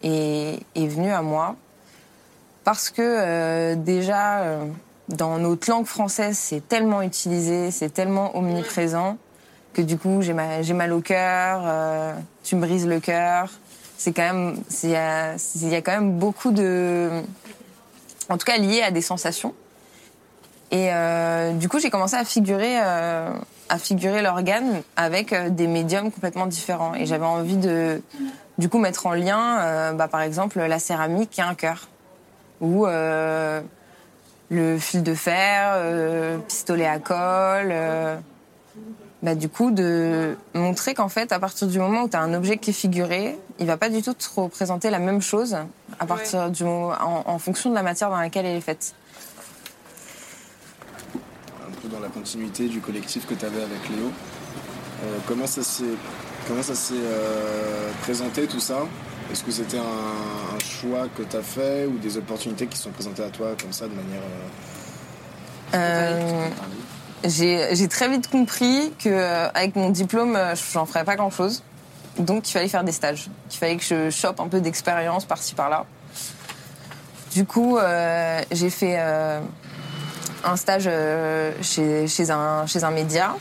est, 0.02 0.58
venu 0.74 1.12
à 1.12 1.22
moi 1.22 1.54
parce 2.64 2.90
que 2.90 3.74
déjà 3.74 4.42
dans 5.08 5.38
notre 5.38 5.70
langue 5.70 5.86
française, 5.86 6.36
c'est 6.38 6.66
tellement 6.68 7.02
utilisé, 7.02 7.70
c'est 7.70 7.90
tellement 7.90 8.36
omniprésent 8.36 9.16
que 9.72 9.82
du 9.82 9.96
coup, 9.98 10.22
j'ai 10.22 10.32
mal, 10.32 10.92
au 10.92 11.00
cœur, 11.00 11.62
euh, 11.64 12.12
tu 12.42 12.56
me 12.56 12.60
brises 12.60 12.86
le 12.86 13.00
cœur, 13.00 13.50
c'est 13.96 14.12
quand 14.12 14.22
même, 14.22 14.56
il 14.82 14.90
y, 14.90 14.96
a, 14.96 15.34
il 15.56 15.68
y 15.68 15.74
a 15.74 15.82
quand 15.82 15.92
même 15.92 16.18
beaucoup 16.18 16.50
de, 16.50 17.10
en 18.28 18.36
tout 18.36 18.44
cas 18.44 18.58
lié 18.58 18.82
à 18.82 18.90
des 18.90 19.02
sensations. 19.02 19.54
Et 20.70 20.92
euh, 20.92 21.52
du 21.52 21.68
coup, 21.68 21.78
j'ai 21.78 21.88
commencé 21.88 22.14
à 22.14 22.24
figurer, 22.24 22.78
euh, 22.82 23.30
à 23.70 23.78
figurer 23.78 24.20
l'organe 24.20 24.82
avec 24.96 25.32
euh, 25.32 25.48
des 25.48 25.66
médiums 25.66 26.10
complètement 26.12 26.46
différents. 26.46 26.94
Et 26.94 27.06
j'avais 27.06 27.24
envie 27.24 27.56
de, 27.56 28.02
du 28.58 28.68
coup, 28.68 28.78
mettre 28.78 29.06
en 29.06 29.14
lien, 29.14 29.60
euh, 29.60 29.92
bah, 29.92 30.08
par 30.08 30.20
exemple, 30.20 30.60
la 30.60 30.78
céramique 30.78 31.38
et 31.38 31.42
un 31.42 31.54
cœur, 31.54 31.88
ou 32.60 32.86
euh, 32.86 33.62
le 34.50 34.78
fil 34.78 35.02
de 35.02 35.14
fer, 35.14 35.72
euh, 35.74 36.38
pistolet 36.38 36.86
à 36.86 36.98
colle. 36.98 37.74
bah, 39.22 39.34
du 39.34 39.48
coup, 39.48 39.70
de 39.72 40.36
montrer 40.54 40.94
qu'en 40.94 41.08
fait, 41.08 41.32
à 41.32 41.38
partir 41.40 41.66
du 41.66 41.78
moment 41.78 42.02
où 42.04 42.08
tu 42.08 42.16
as 42.16 42.20
un 42.20 42.32
objet 42.34 42.56
qui 42.56 42.70
est 42.70 42.72
figuré, 42.72 43.36
il 43.58 43.66
va 43.66 43.76
pas 43.76 43.88
du 43.90 44.00
tout 44.02 44.14
te 44.14 44.26
représenter 44.36 44.90
la 44.90 45.00
même 45.00 45.20
chose 45.20 45.56
à 45.98 46.06
partir 46.06 46.44
Ouais. 46.44 46.50
du 46.50 46.62
moment, 46.64 46.94
en, 47.00 47.22
en 47.26 47.38
fonction 47.38 47.70
de 47.70 47.74
la 47.74 47.82
matière 47.82 48.10
dans 48.10 48.16
laquelle 48.20 48.46
elle 48.46 48.56
est 48.56 48.60
faite. 48.60 48.94
un 51.66 51.80
peu 51.82 51.88
dans 51.88 52.00
la 52.00 52.08
continuité 52.08 52.68
du 52.68 52.80
collectif 52.80 53.26
que 53.26 53.34
tu 53.34 53.44
avais 53.44 53.62
avec 53.62 53.88
Léo. 53.88 54.10
Euh, 55.04 55.18
comment 55.26 55.46
ça 55.46 55.62
s'est 55.62 55.84
comment 56.48 56.62
ça 56.62 56.74
s'est 56.74 56.94
euh, 56.96 57.90
présenté 58.02 58.46
tout 58.46 58.60
ça? 58.60 58.78
Est-ce 59.30 59.44
que 59.44 59.50
c'était 59.50 59.78
un, 59.78 59.82
un 59.82 60.58
choix 60.58 61.06
que 61.16 61.22
tu 61.22 61.36
as 61.36 61.42
fait 61.42 61.86
ou 61.86 61.98
des 61.98 62.16
opportunités 62.16 62.66
qui 62.66 62.76
se 62.76 62.84
sont 62.84 62.90
présentées 62.90 63.22
à 63.22 63.30
toi 63.30 63.48
comme 63.60 63.72
ça 63.72 63.86
de 63.86 63.94
manière 63.94 64.22
euh, 64.22 64.48
Euh, 65.74 66.48
j'ai 67.24 67.88
très 67.88 68.08
vite 68.08 68.28
compris 68.30 68.92
que 68.98 69.08
euh, 69.08 69.48
avec 69.50 69.76
mon 69.76 69.90
diplôme, 69.90 70.36
euh, 70.36 70.54
j'en 70.72 70.86
ferais 70.86 71.04
pas 71.04 71.16
grand 71.16 71.30
chose. 71.30 71.62
Donc 72.18 72.48
il 72.48 72.52
fallait 72.52 72.68
faire 72.68 72.84
des 72.84 72.92
stages. 72.92 73.28
Il 73.50 73.56
fallait 73.56 73.76
que 73.76 73.84
je 73.84 74.10
chope 74.10 74.40
un 74.40 74.48
peu 74.48 74.60
d'expérience 74.60 75.24
par-ci 75.24 75.54
par-là. 75.54 75.84
Du 77.32 77.44
coup, 77.44 77.78
j'ai 78.50 78.70
fait 78.70 78.98
un 78.98 80.56
stage 80.56 80.90
chez, 81.62 82.08
chez, 82.08 82.30
un, 82.30 82.66
chez 82.66 82.82
un 82.82 82.90
média. 82.90 83.36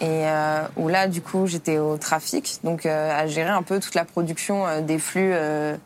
Et 0.00 0.26
euh, 0.26 0.62
où 0.76 0.88
là, 0.88 1.06
du 1.06 1.22
coup, 1.22 1.46
j'étais 1.46 1.78
au 1.78 1.96
trafic, 1.96 2.58
donc 2.64 2.84
euh, 2.84 3.16
à 3.16 3.26
gérer 3.26 3.50
un 3.50 3.62
peu 3.62 3.78
toute 3.78 3.94
la 3.94 4.04
production 4.04 4.66
euh, 4.66 4.80
des 4.80 4.98
flux 4.98 5.30
euh, 5.32 5.76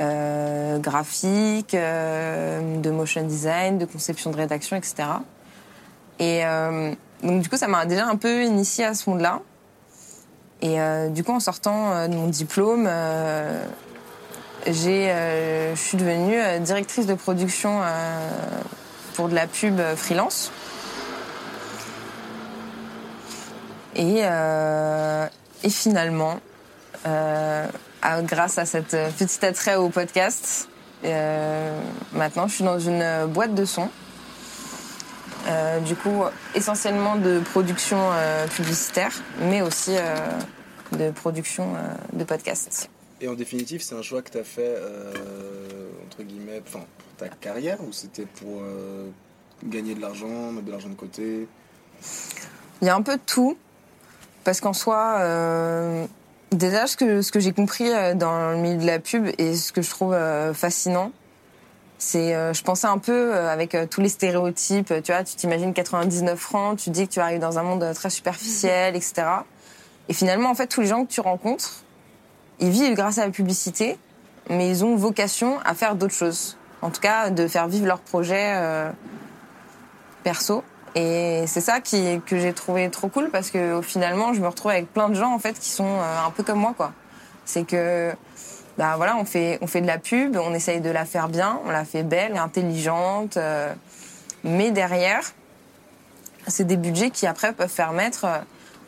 euh, 0.00 0.78
graphiques, 0.78 1.74
de 1.74 2.90
motion 2.90 3.24
design, 3.24 3.78
de 3.78 3.86
conception 3.86 4.30
de 4.30 4.36
rédaction, 4.36 4.76
etc. 4.76 5.08
Et 6.18 6.42
donc 7.22 7.40
du 7.40 7.48
coup, 7.48 7.56
ça 7.56 7.66
m'a 7.66 7.86
déjà 7.86 8.06
un 8.06 8.16
peu 8.16 8.44
initiée 8.44 8.84
à 8.84 8.92
ce 8.92 9.08
monde-là. 9.08 9.40
Et 10.60 10.76
du 11.10 11.24
coup, 11.24 11.32
en 11.32 11.40
sortant 11.40 12.08
de 12.08 12.14
mon 12.14 12.26
diplôme, 12.26 12.90
j'ai, 14.66 15.08
je 15.74 15.80
suis 15.80 15.96
devenue 15.96 16.60
directrice 16.60 17.06
de 17.06 17.14
production 17.14 17.80
pour 19.14 19.30
de 19.30 19.34
la 19.34 19.46
pub 19.46 19.80
freelance. 19.96 20.52
Et, 23.96 24.20
euh, 24.24 25.26
et 25.64 25.70
finalement, 25.70 26.38
euh, 27.06 27.66
à- 28.02 28.22
grâce 28.22 28.58
à 28.58 28.66
cette 28.66 28.92
euh, 28.92 29.08
petit 29.10 29.44
attrait 29.44 29.76
au 29.76 29.88
podcast, 29.88 30.68
euh, 31.04 31.80
maintenant 32.12 32.46
je 32.46 32.54
suis 32.56 32.64
dans 32.64 32.78
une 32.78 33.26
boîte 33.26 33.54
de 33.54 33.64
son. 33.64 33.88
Du 35.84 35.94
coup, 35.94 36.24
essentiellement 36.56 37.14
de 37.14 37.38
production 37.52 38.10
publicitaire, 38.56 39.12
mais 39.42 39.62
aussi 39.62 39.92
de 40.90 41.10
production 41.12 41.68
de 42.12 42.24
podcasts. 42.24 42.90
Et 43.20 43.28
en 43.28 43.34
définitive, 43.34 43.80
c'est 43.80 43.94
un 43.94 44.02
choix 44.02 44.22
que 44.22 44.30
tu 44.30 44.38
as 44.38 44.44
fait, 44.44 44.74
entre 46.04 46.24
guillemets, 46.24 46.60
enfin, 46.66 46.80
pour 46.98 47.16
ta 47.16 47.28
carrière 47.28 47.78
ou 47.86 47.92
c'était 47.92 48.26
pour 48.26 48.60
gagner 49.62 49.94
de 49.94 50.00
l'argent, 50.00 50.50
mettre 50.50 50.66
de 50.66 50.72
l'argent 50.72 50.88
de 50.88 50.94
côté? 50.94 51.46
Il 52.82 52.88
y 52.88 52.90
a 52.90 52.96
un 52.96 53.02
peu 53.02 53.16
de 53.16 53.22
tout, 53.24 53.56
parce 54.46 54.60
qu'en 54.60 54.72
soi, 54.72 55.16
euh, 55.18 56.06
déjà 56.52 56.86
ce 56.86 56.96
que, 56.96 57.40
j'ai 57.40 57.52
compris 57.52 57.90
euh, 57.90 58.14
dans 58.14 58.52
le 58.52 58.58
milieu 58.58 58.76
de 58.76 58.86
la 58.86 59.00
pub 59.00 59.26
et 59.38 59.56
ce 59.56 59.72
que 59.72 59.82
je 59.82 59.90
trouve 59.90 60.14
euh, 60.14 60.54
fascinant, 60.54 61.10
c'est, 61.98 62.32
euh, 62.32 62.52
je 62.52 62.62
pensais 62.62 62.86
un 62.86 62.98
peu 62.98 63.34
avec 63.34 63.76
tous 63.90 64.00
les 64.00 64.08
stéréotypes, 64.08 64.94
tu 65.02 65.10
vois, 65.10 65.24
tu 65.24 65.34
t'imagines 65.34 65.74
99 65.74 66.38
francs, 66.38 66.78
tu 66.78 66.90
dis 66.90 67.08
que 67.08 67.12
tu 67.14 67.18
arrives 67.18 67.40
dans 67.40 67.58
un 67.58 67.64
monde 67.64 67.90
très 67.92 68.08
superficiel, 68.08 68.94
etc. 68.94 69.24
Et 70.08 70.12
finalement, 70.12 70.50
en 70.50 70.54
fait, 70.54 70.68
tous 70.68 70.80
les 70.80 70.86
gens 70.86 71.04
que 71.04 71.10
tu 71.10 71.20
rencontres, 71.20 71.82
ils 72.60 72.70
vivent 72.70 72.94
grâce 72.94 73.18
à 73.18 73.24
la 73.24 73.32
publicité, 73.32 73.98
mais 74.48 74.70
ils 74.70 74.84
ont 74.84 74.94
vocation 74.94 75.58
à 75.64 75.74
faire 75.74 75.96
d'autres 75.96 76.14
choses. 76.14 76.56
En 76.82 76.90
tout 76.90 77.00
cas, 77.00 77.30
de 77.30 77.48
faire 77.48 77.66
vivre 77.66 77.86
leur 77.86 77.98
projet 77.98 78.54
perso. 80.22 80.62
Et 80.96 81.44
c'est 81.46 81.60
ça 81.60 81.82
qui, 81.82 82.22
que 82.24 82.38
j'ai 82.38 82.54
trouvé 82.54 82.88
trop 82.88 83.08
cool 83.08 83.28
parce 83.30 83.50
que 83.50 83.82
finalement, 83.82 84.32
je 84.32 84.40
me 84.40 84.48
retrouve 84.48 84.70
avec 84.70 84.90
plein 84.90 85.10
de 85.10 85.14
gens 85.14 85.34
en 85.34 85.38
fait 85.38 85.58
qui 85.58 85.68
sont 85.68 85.84
euh, 85.84 86.26
un 86.26 86.30
peu 86.30 86.42
comme 86.42 86.58
moi, 86.58 86.72
quoi. 86.74 86.94
C'est 87.44 87.64
que, 87.64 88.12
bah 88.78 88.94
voilà, 88.96 89.18
on 89.18 89.26
fait, 89.26 89.58
on 89.60 89.66
fait 89.66 89.82
de 89.82 89.86
la 89.86 89.98
pub, 89.98 90.36
on 90.36 90.54
essaye 90.54 90.80
de 90.80 90.88
la 90.88 91.04
faire 91.04 91.28
bien, 91.28 91.60
on 91.66 91.70
la 91.70 91.84
fait 91.84 92.02
belle, 92.02 92.38
intelligente, 92.38 93.36
euh, 93.36 93.74
mais 94.42 94.70
derrière, 94.70 95.20
c'est 96.46 96.66
des 96.66 96.78
budgets 96.78 97.10
qui 97.10 97.26
après 97.26 97.52
peuvent 97.52 97.74
permettre 97.74 98.24
euh, 98.24 98.38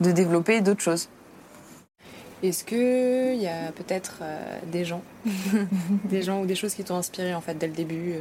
de 0.01 0.11
développer 0.11 0.63
d'autres 0.63 0.81
choses. 0.81 1.11
Est-ce 2.43 2.65
que 2.65 3.35
il 3.35 3.43
y 3.43 3.49
a 3.49 3.71
peut-être 3.73 4.23
des 4.67 4.87
gens, 4.87 5.03
des 6.05 6.23
gens 6.23 6.41
ou 6.41 6.47
des 6.47 6.55
choses 6.55 6.73
qui 6.73 6.85
t'ont 6.85 6.97
inspiré 6.97 7.35
en 7.35 7.43
fait 7.43 7.55
dès 7.55 7.67
le 7.67 7.73
début, 7.75 8.15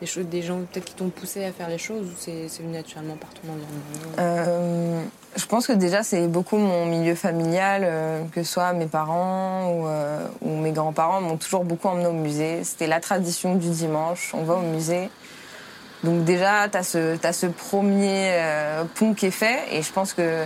des 0.00 0.06
choses, 0.06 0.26
des 0.26 0.42
gens 0.42 0.58
peut-être 0.60 0.84
qui 0.84 0.94
t'ont 0.94 1.10
poussé 1.10 1.44
à 1.44 1.52
faire 1.52 1.68
les 1.68 1.78
choses 1.78 2.06
ou 2.06 2.14
c'est 2.18 2.48
venu 2.60 2.72
naturellement 2.72 3.16
par 3.16 3.30
ton 3.30 3.42
environnement? 3.52 4.16
Euh, 4.18 5.02
je 5.36 5.46
pense 5.46 5.66
que 5.66 5.72
déjà 5.72 6.02
c'est 6.02 6.26
beaucoup 6.26 6.56
mon 6.56 6.86
milieu 6.86 7.14
familial, 7.14 7.82
euh, 7.84 8.22
que 8.34 8.42
ce 8.42 8.52
soit 8.52 8.72
mes 8.72 8.86
parents 8.86 9.70
ou, 9.70 9.86
euh, 9.86 10.26
ou 10.42 10.56
mes 10.56 10.72
grands-parents 10.72 11.20
m'ont 11.20 11.36
toujours 11.36 11.64
beaucoup 11.64 11.88
emmené 11.88 12.06
au 12.06 12.12
musée. 12.12 12.64
C'était 12.64 12.88
la 12.88 13.00
tradition 13.00 13.54
du 13.54 13.70
dimanche, 13.70 14.32
on 14.34 14.42
va 14.42 14.54
au 14.54 14.62
musée. 14.62 15.08
Donc 16.02 16.24
déjà, 16.24 16.68
tu 16.68 16.78
as 16.78 16.82
ce, 16.82 17.46
premier 17.46 18.30
euh, 18.32 18.84
pont 18.96 19.14
qui 19.14 19.26
est 19.26 19.30
fait 19.30 19.60
et 19.70 19.82
je 19.82 19.92
pense 19.92 20.14
que 20.14 20.44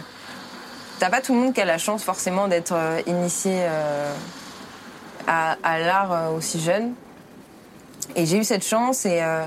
t'as 0.99 1.09
pas 1.09 1.21
tout 1.21 1.33
le 1.33 1.41
monde 1.41 1.55
qui 1.55 1.61
a 1.61 1.65
la 1.65 1.79
chance 1.79 2.03
forcément 2.03 2.49
d'être 2.49 2.75
initié 3.07 3.63
à, 5.27 5.79
l'art 5.79 6.33
aussi 6.35 6.61
jeune. 6.61 6.93
Et 8.17 8.27
j'ai 8.27 8.39
eu 8.39 8.45
cette 8.45 8.65
chance 8.65 9.07
et 9.07 9.23
euh, 9.23 9.45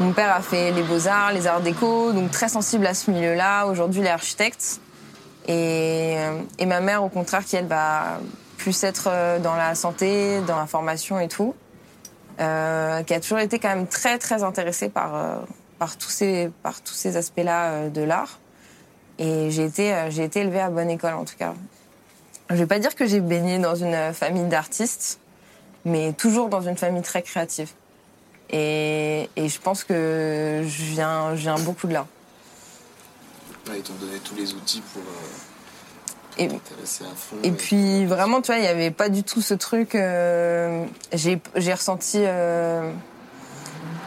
mon 0.00 0.12
père 0.12 0.34
a 0.34 0.40
fait 0.40 0.72
les 0.72 0.82
beaux-arts, 0.82 1.32
les 1.32 1.46
arts 1.46 1.60
déco, 1.60 2.12
donc 2.12 2.30
très 2.30 2.48
sensible 2.48 2.86
à 2.86 2.94
ce 2.94 3.10
milieu-là. 3.10 3.66
Aujourd'hui, 3.66 4.00
il 4.00 4.06
est 4.06 4.10
architecte. 4.10 4.80
Et, 5.46 6.16
euh, 6.18 6.38
et 6.58 6.66
ma 6.66 6.80
mère, 6.80 7.04
au 7.04 7.08
contraire, 7.08 7.44
qui 7.44 7.56
elle 7.56 7.66
va 7.66 8.18
plus 8.64 8.82
être 8.82 9.08
euh, 9.08 9.38
dans 9.38 9.54
la 9.54 9.74
santé, 9.74 10.40
dans 10.46 10.56
la 10.56 10.66
formation 10.66 11.20
et 11.20 11.28
tout, 11.28 11.54
euh, 12.40 13.02
qui 13.02 13.12
a 13.12 13.20
toujours 13.20 13.38
été 13.38 13.58
quand 13.58 13.68
même 13.68 13.86
très 13.86 14.18
très 14.18 14.42
intéressée 14.42 14.88
par 14.88 15.14
euh, 15.14 15.36
par 15.78 15.98
tous 15.98 16.08
ces 16.08 16.50
par 16.62 16.80
tous 16.80 16.94
ces 16.94 17.18
aspects-là 17.18 17.90
de 17.90 18.02
l'art. 18.02 18.38
Et 19.18 19.50
j'ai 19.50 19.66
été 19.66 19.94
j'ai 20.08 20.24
été 20.24 20.40
élevée 20.40 20.60
à 20.60 20.70
bonne 20.70 20.88
école 20.88 21.12
en 21.14 21.26
tout 21.26 21.36
cas. 21.38 21.52
Je 22.48 22.56
vais 22.56 22.66
pas 22.66 22.78
dire 22.78 22.94
que 22.94 23.06
j'ai 23.06 23.20
baigné 23.20 23.58
dans 23.58 23.74
une 23.74 24.12
famille 24.14 24.44
d'artistes, 24.44 25.18
mais 25.84 26.12
toujours 26.12 26.48
dans 26.48 26.62
une 26.62 26.76
famille 26.76 27.02
très 27.02 27.22
créative. 27.22 27.70
Et, 28.50 29.28
et 29.36 29.48
je 29.48 29.60
pense 29.60 29.84
que 29.84 30.62
je 30.66 30.82
viens, 30.84 31.34
je 31.34 31.40
viens 31.40 31.58
beaucoup 31.58 31.86
de 31.86 31.94
là. 31.94 32.06
Ouais, 33.68 33.78
Ils 33.78 33.82
t'ont 33.82 33.94
donné 33.94 34.18
tous 34.18 34.34
les 34.34 34.52
outils 34.52 34.82
pour 34.92 35.02
euh, 35.02 36.42
Et, 36.44 36.48
t'intéresser 36.48 37.04
à 37.04 37.14
fond. 37.16 37.36
et 37.42 37.50
puis 37.50 38.04
vraiment, 38.04 38.42
tu 38.42 38.48
vois, 38.48 38.56
il 38.56 38.62
n'y 38.62 38.68
avait 38.68 38.90
pas 38.90 39.08
du 39.08 39.22
tout 39.24 39.40
ce 39.40 39.54
truc. 39.54 39.94
euh, 39.94 40.84
j'ai 41.12 41.40
ressenti 41.72 42.18
euh, 42.20 42.92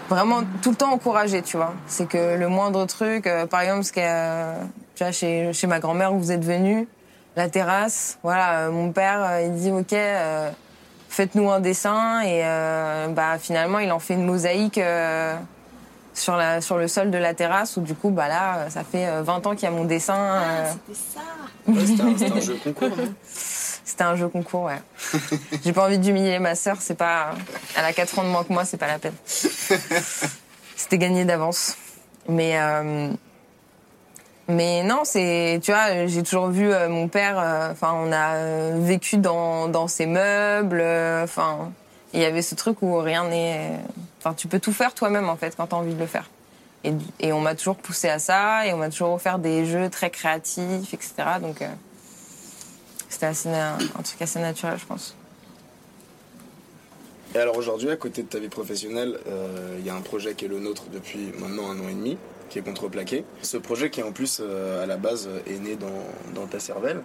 vraiment 0.09 0.43
tout 0.61 0.69
le 0.69 0.75
temps 0.77 0.91
encouragé, 0.91 1.41
tu 1.41 1.57
vois. 1.57 1.73
C'est 1.87 2.07
que 2.07 2.35
le 2.37 2.47
moindre 2.47 2.85
truc, 2.85 3.25
euh, 3.27 3.47
par 3.47 3.61
exemple, 3.61 3.83
ce 3.83 3.99
a, 3.99 4.53
tu 4.95 5.03
vois, 5.03 5.11
chez, 5.11 5.51
chez 5.53 5.67
ma 5.67 5.79
grand-mère 5.79 6.13
où 6.13 6.19
vous 6.19 6.31
êtes 6.31 6.45
venu, 6.45 6.87
la 7.35 7.49
terrasse, 7.49 8.19
voilà, 8.23 8.69
mon 8.69 8.91
père, 8.91 9.41
il 9.41 9.55
dit, 9.55 9.71
ok. 9.71 9.95
Euh, 11.07 11.13
Faites-nous 11.17 11.49
un 11.49 11.59
dessin 11.59 12.21
et 12.21 12.41
euh, 12.43 13.07
bah 13.07 13.37
finalement 13.39 13.79
il 13.79 13.91
en 13.91 13.99
fait 13.99 14.13
une 14.13 14.25
mosaïque 14.25 14.77
euh, 14.77 15.35
sur 16.13 16.35
la 16.35 16.61
sur 16.61 16.77
le 16.77 16.87
sol 16.87 17.11
de 17.11 17.17
la 17.17 17.33
terrasse 17.33 17.77
où 17.77 17.81
du 17.81 17.93
coup 17.93 18.09
bah 18.09 18.27
là 18.27 18.57
euh, 18.57 18.69
ça 18.69 18.83
fait 18.83 19.07
euh, 19.07 19.23
20 19.23 19.47
ans 19.47 19.55
qu'il 19.55 19.63
y 19.63 19.67
a 19.67 19.71
mon 19.71 19.85
dessin 19.85 20.17
euh, 20.17 20.71
C'était 20.87 20.99
ça 21.15 21.21
Ouais, 21.67 21.85
c'était 21.85 22.31
un, 22.31 22.39
jeu 22.39 22.57
concours, 22.63 22.89
non? 22.89 23.13
C'était 23.23 24.03
un 24.03 24.15
jeu 24.15 24.29
concours, 24.29 24.63
ouais. 24.63 24.81
J'ai 25.65 25.73
pas 25.73 25.85
envie 25.85 25.99
d'humilier 25.99 26.39
ma 26.39 26.55
sœur, 26.55 26.77
c'est 26.79 26.95
pas. 26.95 27.33
Elle 27.75 27.83
a 27.83 27.91
4 27.91 28.19
ans 28.19 28.23
de 28.23 28.29
moins 28.29 28.45
que 28.45 28.53
moi, 28.53 28.63
c'est 28.63 28.77
pas 28.77 28.87
la 28.87 28.99
peine. 28.99 29.15
C'était 30.77 30.97
gagné 30.97 31.25
d'avance. 31.25 31.75
Mais. 32.29 32.57
Mais 34.49 34.81
non, 34.83 35.01
c'est, 35.03 35.59
tu 35.61 35.71
vois, 35.71 36.07
j'ai 36.07 36.23
toujours 36.23 36.47
vu 36.47 36.71
euh, 36.71 36.87
mon 36.87 37.09
père. 37.09 37.37
euh, 37.37 37.71
Enfin, 37.71 37.93
on 37.95 38.11
a 38.13 38.35
euh, 38.35 38.75
vécu 38.79 39.17
dans 39.17 39.67
dans 39.67 39.87
ses 39.89 40.05
meubles. 40.05 40.81
Enfin, 41.23 41.71
il 42.13 42.21
y 42.21 42.25
avait 42.25 42.41
ce 42.41 42.55
truc 42.55 42.81
où 42.81 42.97
rien 42.99 43.25
n'est. 43.27 43.71
Enfin, 44.19 44.33
tu 44.33 44.47
peux 44.47 44.59
tout 44.59 44.71
faire 44.71 44.93
toi-même 44.93 45.27
en 45.29 45.35
fait 45.35 45.55
quand 45.57 45.67
t'as 45.67 45.75
envie 45.75 45.93
de 45.93 45.99
le 45.99 46.05
faire. 46.07 46.29
Et, 47.19 47.33
on 47.33 47.41
m'a 47.41 47.55
toujours 47.55 47.75
poussé 47.75 48.07
à 48.07 48.17
ça, 48.19 48.65
et 48.65 48.71
on 48.71 48.77
m'a 48.77 48.89
toujours 48.89 49.11
offert 49.11 49.39
des 49.39 49.65
jeux 49.65 49.89
très 49.89 50.09
créatifs, 50.09 50.93
etc. 50.93 51.13
Donc, 51.41 51.57
c'était 53.09 53.25
assez 53.25 53.49
na- 53.49 53.73
un 53.99 54.01
truc 54.03 54.21
assez 54.21 54.39
naturel, 54.39 54.77
je 54.79 54.85
pense. 54.85 55.13
Et 57.35 57.39
alors 57.39 57.57
aujourd'hui, 57.57 57.89
à 57.89 57.97
côté 57.97 58.23
de 58.23 58.27
ta 58.27 58.39
vie 58.39 58.47
professionnelle, 58.47 59.19
il 59.79 59.85
y 59.85 59.89
a 59.89 59.95
un 59.95 60.01
projet 60.01 60.33
qui 60.33 60.45
est 60.45 60.47
le 60.47 60.59
nôtre 60.59 60.83
depuis 60.93 61.33
maintenant 61.39 61.69
un 61.71 61.79
an 61.79 61.89
et 61.89 61.93
demi, 61.93 62.17
qui 62.49 62.59
est 62.59 62.61
Contreplaqué. 62.61 63.25
Ce 63.41 63.57
projet 63.57 63.89
qui 63.89 64.03
en 64.03 64.11
plus, 64.11 64.41
euh, 64.41 64.83
à 64.83 64.85
la 64.85 64.97
base, 64.97 65.27
euh, 65.27 65.39
est 65.51 65.59
né 65.59 65.75
dans, 65.75 65.87
dans 66.39 66.47
ta 66.47 66.59
cervelle. 66.59 67.01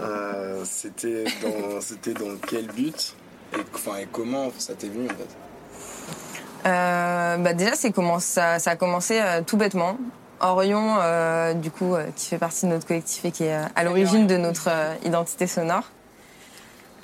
Euh, 0.00 0.62
c'était 0.64 1.24
dans, 1.42 1.80
c'était 1.80 2.14
dans 2.14 2.36
quel 2.46 2.66
but 2.66 3.14
et, 3.54 3.60
enfin, 3.74 3.96
et 3.98 4.06
comment 4.10 4.50
ça 4.58 4.74
t'est 4.74 4.88
venu 4.88 5.06
en 5.06 5.14
fait? 5.14 5.36
Euh, 6.66 7.36
bah 7.38 7.54
déjà, 7.54 7.74
c'est 7.74 7.92
comment 7.92 8.18
ça, 8.18 8.58
ça 8.58 8.72
a 8.72 8.76
commencé 8.76 9.20
euh, 9.20 9.42
tout 9.46 9.56
bêtement. 9.56 9.96
Orion, 10.40 10.96
euh, 11.00 11.54
du 11.54 11.70
coup, 11.70 11.94
euh, 11.94 12.06
qui 12.14 12.26
fait 12.26 12.38
partie 12.38 12.66
de 12.66 12.70
notre 12.70 12.86
collectif 12.86 13.24
et 13.24 13.30
qui 13.32 13.44
est 13.44 13.54
euh, 13.54 13.64
à 13.74 13.84
l'origine 13.84 14.26
de 14.26 14.36
notre 14.36 14.68
euh, 14.68 14.94
identité 15.04 15.46
sonore, 15.46 15.84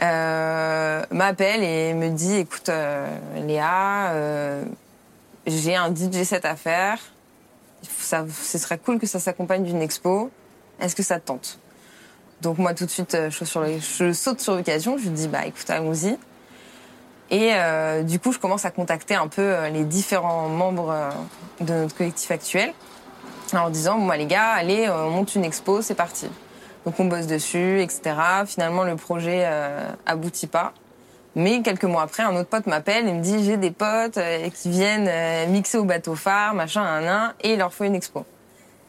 euh, 0.02 1.02
m'appelle 1.10 1.62
et 1.62 1.94
me 1.94 2.10
dit 2.10 2.36
"Écoute, 2.36 2.68
euh, 2.68 3.06
Léa, 3.46 4.10
euh, 4.12 4.64
j'ai 5.46 5.74
un 5.76 5.92
DJ 5.94 6.24
set 6.24 6.44
à 6.44 6.56
faire. 6.56 6.98
Ça, 7.98 8.24
ce 8.28 8.58
serait 8.58 8.78
cool 8.78 8.98
que 8.98 9.06
ça 9.06 9.18
s'accompagne 9.18 9.64
d'une 9.64 9.82
expo. 9.82 10.30
Est-ce 10.80 10.94
que 10.96 11.02
ça 11.02 11.20
te 11.20 11.26
tente? 11.26 11.58
Donc 12.40 12.58
moi, 12.58 12.74
tout 12.74 12.84
de 12.84 12.90
suite, 12.90 13.14
euh, 13.14 13.30
je, 13.30 14.12
saute 14.12 14.40
sur 14.40 14.56
l'occasion. 14.56 14.98
Je 14.98 15.04
lui 15.04 15.10
dis 15.10 15.28
"Bah, 15.28 15.46
écoute, 15.46 15.68
allons-y." 15.70 16.18
Et 17.30 17.54
euh, 17.54 18.02
du 18.02 18.18
coup, 18.18 18.32
je 18.32 18.38
commence 18.38 18.64
à 18.64 18.70
contacter 18.70 19.14
un 19.14 19.28
peu 19.28 19.42
euh, 19.42 19.70
les 19.70 19.84
différents 19.84 20.48
membres 20.48 20.94
de 21.60 21.72
notre 21.72 21.96
collectif 21.96 22.30
actuel 22.30 22.74
en 23.52 23.70
disant 23.70 23.98
bon, 23.98 24.06
bah, 24.06 24.16
les 24.16 24.26
gars, 24.26 24.50
allez, 24.50 24.88
on 24.88 25.10
monte 25.10 25.34
une 25.34 25.44
expo, 25.44 25.82
c'est 25.82 25.94
parti. 25.94 26.28
Donc 26.84 26.98
on 27.00 27.06
bosse 27.06 27.26
dessus, 27.26 27.80
etc. 27.80 28.16
Finalement, 28.46 28.84
le 28.84 28.96
projet 28.96 29.42
euh, 29.44 29.88
aboutit 30.06 30.46
pas. 30.46 30.72
Mais 31.36 31.62
quelques 31.62 31.84
mois 31.84 32.02
après, 32.02 32.22
un 32.22 32.36
autre 32.36 32.48
pote 32.48 32.66
m'appelle 32.66 33.08
et 33.08 33.12
me 33.12 33.20
dit 33.20 33.44
j'ai 33.44 33.56
des 33.56 33.72
potes 33.72 34.18
euh, 34.18 34.48
qui 34.50 34.70
viennent 34.70 35.08
euh, 35.08 35.46
mixer 35.48 35.78
au 35.78 35.84
bateau 35.84 36.14
phare, 36.14 36.54
machin, 36.54 36.82
un, 36.82 37.08
un, 37.08 37.34
et 37.40 37.54
il 37.54 37.58
leur 37.58 37.72
faut 37.72 37.84
une 37.84 37.96
expo. 37.96 38.24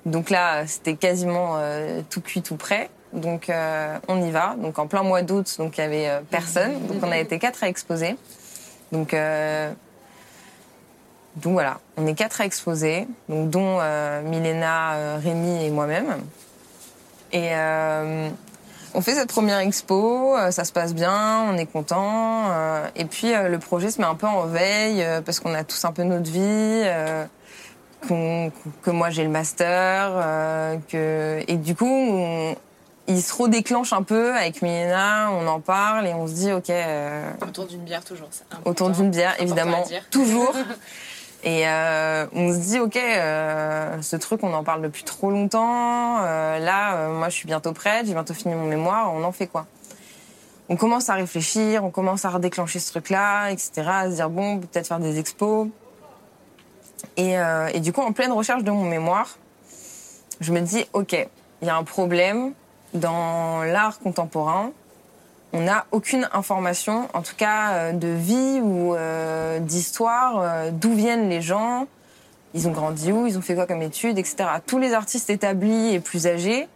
Donc 0.05 0.29
là, 0.29 0.67
c'était 0.67 0.95
quasiment 0.95 1.55
euh, 1.57 2.01
tout 2.09 2.21
cuit, 2.21 2.43
tout 2.43 2.55
prêt. 2.55 2.89
Donc 3.13 3.49
on 4.09 4.21
y 4.21 4.29
va. 4.29 4.55
Donc 4.57 4.77
en 4.77 4.87
plein 4.87 5.01
mois 5.01 5.21
d'août, 5.21 5.55
donc 5.57 5.77
il 5.77 5.81
y 5.81 5.83
avait 5.85 6.09
personne. 6.29 6.85
Donc 6.87 7.01
on 7.01 7.09
a 7.09 7.17
été 7.17 7.39
quatre 7.39 7.63
à 7.63 7.69
exposer. 7.69 8.17
Donc 8.91 9.15
donc 11.37 11.53
voilà, 11.53 11.79
on 11.95 12.05
est 12.07 12.13
quatre 12.13 12.41
à 12.41 12.45
exposer, 12.45 13.07
donc 13.29 13.49
dont 13.49 13.79
Milena, 14.25 15.17
Rémi 15.23 15.63
et 15.63 15.69
moi-même. 15.69 16.17
Et 17.31 17.51
on 18.95 19.01
fait 19.01 19.13
cette 19.15 19.29
première 19.29 19.59
expo, 19.59 20.35
euh, 20.37 20.51
ça 20.51 20.63
se 20.63 20.71
passe 20.71 20.93
bien, 20.95 21.41
on 21.49 21.57
est 21.57 21.65
content. 21.65 22.49
euh, 22.51 22.87
et 22.95 23.05
puis 23.05 23.33
euh, 23.33 23.49
le 23.49 23.59
projet 23.59 23.91
se 23.91 23.99
met 24.01 24.07
un 24.07 24.15
peu 24.15 24.27
en 24.27 24.45
veille 24.45 25.05
parce 25.25 25.39
qu'on 25.39 25.53
a 25.53 25.63
tous 25.63 25.83
un 25.85 25.91
peu 25.91 26.03
notre 26.03 26.29
vie. 26.31 26.83
que 28.07 28.89
moi 28.91 29.09
j'ai 29.09 29.23
le 29.23 29.29
master, 29.29 30.11
euh, 30.15 30.77
que 30.89 31.43
et 31.47 31.55
du 31.57 31.75
coup 31.75 31.87
on- 31.89 32.55
il 33.07 33.21
se 33.21 33.33
redéclenche 33.35 33.93
un 33.93 34.01
peu 34.03 34.33
avec 34.35 34.61
Milena, 34.63 35.29
on 35.31 35.45
en 35.47 35.59
parle 35.59 36.07
et 36.07 36.13
on 36.13 36.27
se 36.27 36.33
dit 36.33 36.51
ok 36.51 36.69
euh, 36.69 37.29
Autour 37.47 37.65
d'une 37.67 37.81
bière, 37.81 38.03
toujours. 38.03 38.29
autour 38.65 38.89
d'une 38.89 39.09
bière 39.11 39.35
évidemment 39.39 39.83
toujours 40.11 40.53
et 41.45 41.67
euh, 41.67 42.25
on 42.33 42.51
se 42.51 42.57
dit 42.57 42.79
ok 42.79 42.95
euh, 42.95 44.01
ce 44.01 44.15
truc 44.15 44.41
on 44.41 44.51
en 44.51 44.63
parle 44.63 44.81
depuis 44.81 45.03
trop 45.03 45.29
longtemps. 45.29 46.17
Euh, 46.23 46.57
là 46.57 47.07
moi 47.09 47.29
je 47.29 47.35
suis 47.35 47.45
bientôt 47.45 47.71
prête. 47.71 48.07
J'ai 48.07 48.13
bientôt 48.13 48.33
fini 48.33 48.55
mon 48.55 48.65
mémoire. 48.65 49.13
On 49.13 49.23
en 49.23 49.31
fait 49.31 49.45
quoi? 49.45 49.67
On 50.69 50.75
commence 50.75 51.07
à 51.11 51.13
réfléchir. 51.13 51.85
On 51.85 51.91
commence 51.91 52.25
à 52.25 52.31
redéclencher 52.31 52.79
ce 52.79 52.89
truc 52.89 53.11
là 53.11 53.51
etc 53.51 53.83
à 53.87 54.09
se 54.09 54.15
dire 54.15 54.31
bon 54.31 54.55
on 54.55 54.59
peut 54.59 54.67
peut-être 54.67 54.87
faire 54.87 54.99
des 54.99 55.19
expos. 55.19 55.67
Et, 57.15 57.35
et 57.73 57.79
du 57.79 57.93
coup 57.93 58.01
en 58.01 58.11
pleine 58.11 58.31
recherche 58.31 58.63
de 58.63 58.71
mon 58.71 58.83
mémoire 58.83 59.37
je 60.41 60.51
me 60.51 60.61
dis 60.61 60.85
ok 60.93 61.13
il 61.61 61.67
y 61.67 61.69
a 61.69 61.75
un 61.75 61.83
problème 61.83 62.53
dans 62.95 63.63
l'art 63.63 63.99
contemporain 63.99 64.71
on 65.55 65.61
n'a 65.61 65.85
aucune 65.91 66.27
information, 66.33 67.07
en 67.13 67.21
tout 67.21 67.35
cas 67.37 67.71
euh, 67.71 67.91
de 67.93 68.09
vie 68.09 68.59
ou 68.61 68.93
euh, 68.93 69.59
d'histoire, 69.59 70.39
euh, 70.41 70.69
d'où 70.69 70.93
viennent 70.93 71.29
les 71.29 71.41
gens, 71.41 71.87
ils 72.53 72.67
ont 72.67 72.71
grandi 72.71 73.13
où, 73.13 73.25
ils 73.25 73.37
ont 73.37 73.41
fait 73.41 73.55
quoi 73.55 73.65
comme 73.65 73.81
études, 73.81 74.17
etc. 74.17 74.35
Tous 74.65 74.79
les 74.79 74.93
artistes 74.93 75.29
établis 75.29 75.93
et 75.93 76.01
plus 76.01 76.27
âgés, 76.27 76.67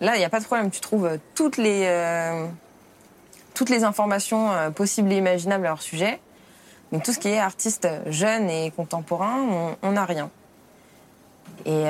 là, 0.00 0.16
il 0.16 0.18
n'y 0.18 0.24
a 0.24 0.28
pas 0.28 0.40
de 0.40 0.44
problème, 0.44 0.70
tu 0.70 0.80
trouves 0.80 1.08
toutes 1.36 1.58
les, 1.58 1.88
toutes 3.54 3.70
les 3.70 3.82
informations 3.84 4.50
possibles 4.74 5.12
et 5.12 5.16
imaginables 5.16 5.66
à 5.66 5.70
leur 5.70 5.82
sujet. 5.82 6.20
Mais 6.92 7.00
tout 7.00 7.12
ce 7.12 7.18
qui 7.18 7.28
est 7.28 7.38
artiste 7.40 7.88
jeune 8.06 8.48
et 8.48 8.70
contemporain, 8.70 9.76
on- 9.82 9.90
n'a 9.92 10.04
rien. 10.04 10.30
Et 11.66 11.84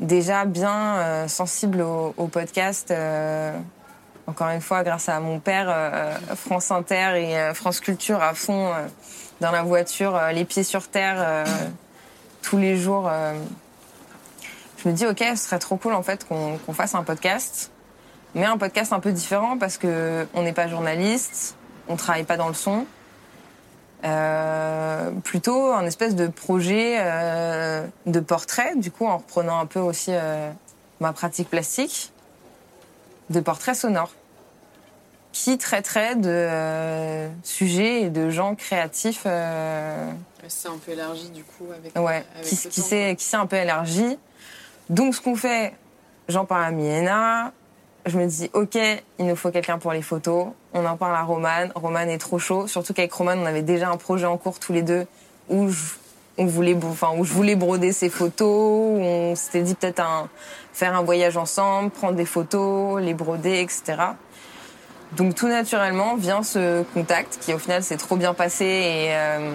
déjà 0.00 0.44
bien 0.44 1.28
sensible 1.28 1.82
au, 1.82 2.26
podcast, 2.26 2.92
encore 4.30 4.48
une 4.50 4.60
fois, 4.60 4.84
grâce 4.84 5.08
à 5.08 5.18
mon 5.18 5.40
père, 5.40 5.66
euh, 5.68 6.14
France 6.36 6.70
Inter 6.70 7.14
et 7.16 7.36
euh, 7.36 7.52
France 7.52 7.80
Culture 7.80 8.22
à 8.22 8.32
fond 8.32 8.68
euh, 8.68 8.86
dans 9.40 9.50
la 9.50 9.62
voiture, 9.62 10.14
euh, 10.16 10.30
les 10.30 10.44
pieds 10.44 10.62
sur 10.62 10.88
terre, 10.88 11.16
euh, 11.18 11.44
tous 12.42 12.56
les 12.56 12.76
jours. 12.76 13.08
euh, 13.10 13.34
je 14.82 14.88
me 14.88 14.94
dis, 14.94 15.06
ok, 15.06 15.18
ce 15.18 15.36
serait 15.36 15.58
trop 15.58 15.76
cool 15.76 15.92
en 15.92 16.02
fait 16.02 16.26
qu'on 16.26 16.72
fasse 16.72 16.94
un 16.94 17.02
podcast, 17.02 17.70
mais 18.34 18.46
un 18.46 18.56
podcast 18.56 18.92
un 18.92 19.00
peu 19.00 19.12
différent 19.12 19.58
parce 19.58 19.76
que 19.76 20.26
on 20.32 20.42
n'est 20.42 20.54
pas 20.54 20.68
journaliste, 20.68 21.56
on 21.88 21.96
travaille 21.96 22.24
pas 22.24 22.36
dans 22.38 22.48
le 22.48 22.54
son. 22.54 22.86
Euh, 24.02 25.10
plutôt 25.22 25.72
un 25.72 25.84
espèce 25.84 26.14
de 26.14 26.28
projet 26.28 26.96
euh, 27.00 27.86
de 28.06 28.20
portrait, 28.20 28.74
du 28.76 28.90
coup 28.90 29.06
en 29.06 29.18
reprenant 29.18 29.58
un 29.58 29.66
peu 29.66 29.80
aussi 29.80 30.12
euh, 30.14 30.50
ma 31.00 31.12
pratique 31.12 31.50
plastique, 31.50 32.10
de 33.28 33.40
portrait 33.40 33.74
sonore 33.74 34.12
qui 35.32 35.58
traiterait 35.58 36.16
de 36.16 36.28
euh, 36.28 37.28
sujets 37.42 38.02
et 38.02 38.10
de 38.10 38.30
gens 38.30 38.54
créatifs 38.54 39.22
euh, 39.26 40.10
C'est 40.48 40.68
un 40.68 40.78
peu 40.84 40.92
élargi 40.92 41.30
du 41.30 41.44
coup 41.44 41.66
avec, 41.72 41.96
ouais, 41.96 42.24
avec 42.34 42.46
qui, 42.46 42.56
qui 42.56 42.80
s'est 42.80 43.14
qui 43.16 43.24
s'est 43.24 43.36
un 43.36 43.46
peu 43.46 43.56
élargi. 43.56 44.18
Donc 44.88 45.14
ce 45.14 45.20
qu'on 45.20 45.36
fait, 45.36 45.74
j'en 46.28 46.44
parle 46.44 46.64
à 46.64 46.70
Miena, 46.72 47.52
je 48.06 48.18
me 48.18 48.26
dis 48.26 48.50
ok, 48.52 48.76
il 49.18 49.26
nous 49.26 49.36
faut 49.36 49.50
quelqu'un 49.50 49.78
pour 49.78 49.92
les 49.92 50.02
photos. 50.02 50.48
On 50.72 50.84
en 50.84 50.96
parle 50.96 51.14
à 51.14 51.22
Roman, 51.22 51.68
Roman 51.74 52.00
est 52.00 52.18
trop 52.18 52.38
chaud, 52.38 52.66
surtout 52.66 52.92
qu'avec 52.92 53.12
Roman 53.12 53.34
on 53.36 53.46
avait 53.46 53.62
déjà 53.62 53.88
un 53.88 53.96
projet 53.96 54.26
en 54.26 54.36
cours 54.36 54.58
tous 54.58 54.72
les 54.72 54.82
deux 54.82 55.06
où 55.48 55.68
je, 55.68 55.94
on 56.38 56.46
voulait, 56.46 56.76
enfin 56.84 57.10
où 57.16 57.24
je 57.24 57.32
voulais 57.32 57.56
broder 57.56 57.92
ses 57.92 58.08
photos, 58.08 58.48
où 58.48 59.00
on 59.00 59.34
s'était 59.36 59.62
dit 59.62 59.74
peut-être 59.74 60.00
un, 60.00 60.28
faire 60.72 60.96
un 60.96 61.02
voyage 61.02 61.36
ensemble, 61.36 61.90
prendre 61.90 62.14
des 62.14 62.24
photos, 62.24 63.00
les 63.00 63.14
broder, 63.14 63.60
etc. 63.60 63.96
Donc 65.16 65.34
tout 65.34 65.48
naturellement 65.48 66.14
vient 66.14 66.42
ce 66.42 66.82
contact 66.94 67.38
qui 67.40 67.52
au 67.52 67.58
final 67.58 67.82
s'est 67.82 67.96
trop 67.96 68.16
bien 68.16 68.32
passé 68.32 68.64
et 68.64 69.08
euh, 69.10 69.52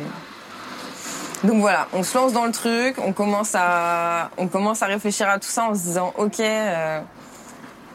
donc 1.43 1.61
voilà, 1.61 1.87
on 1.93 2.03
se 2.03 2.17
lance 2.17 2.33
dans 2.33 2.45
le 2.45 2.51
truc, 2.51 2.95
on 2.97 3.13
commence 3.13 3.53
à 3.55 4.31
on 4.37 4.47
commence 4.47 4.81
à 4.81 4.87
réfléchir 4.87 5.29
à 5.29 5.39
tout 5.39 5.47
ça 5.47 5.65
en 5.65 5.75
se 5.75 5.81
disant 5.81 6.13
ok 6.17 6.39
euh, 6.39 6.99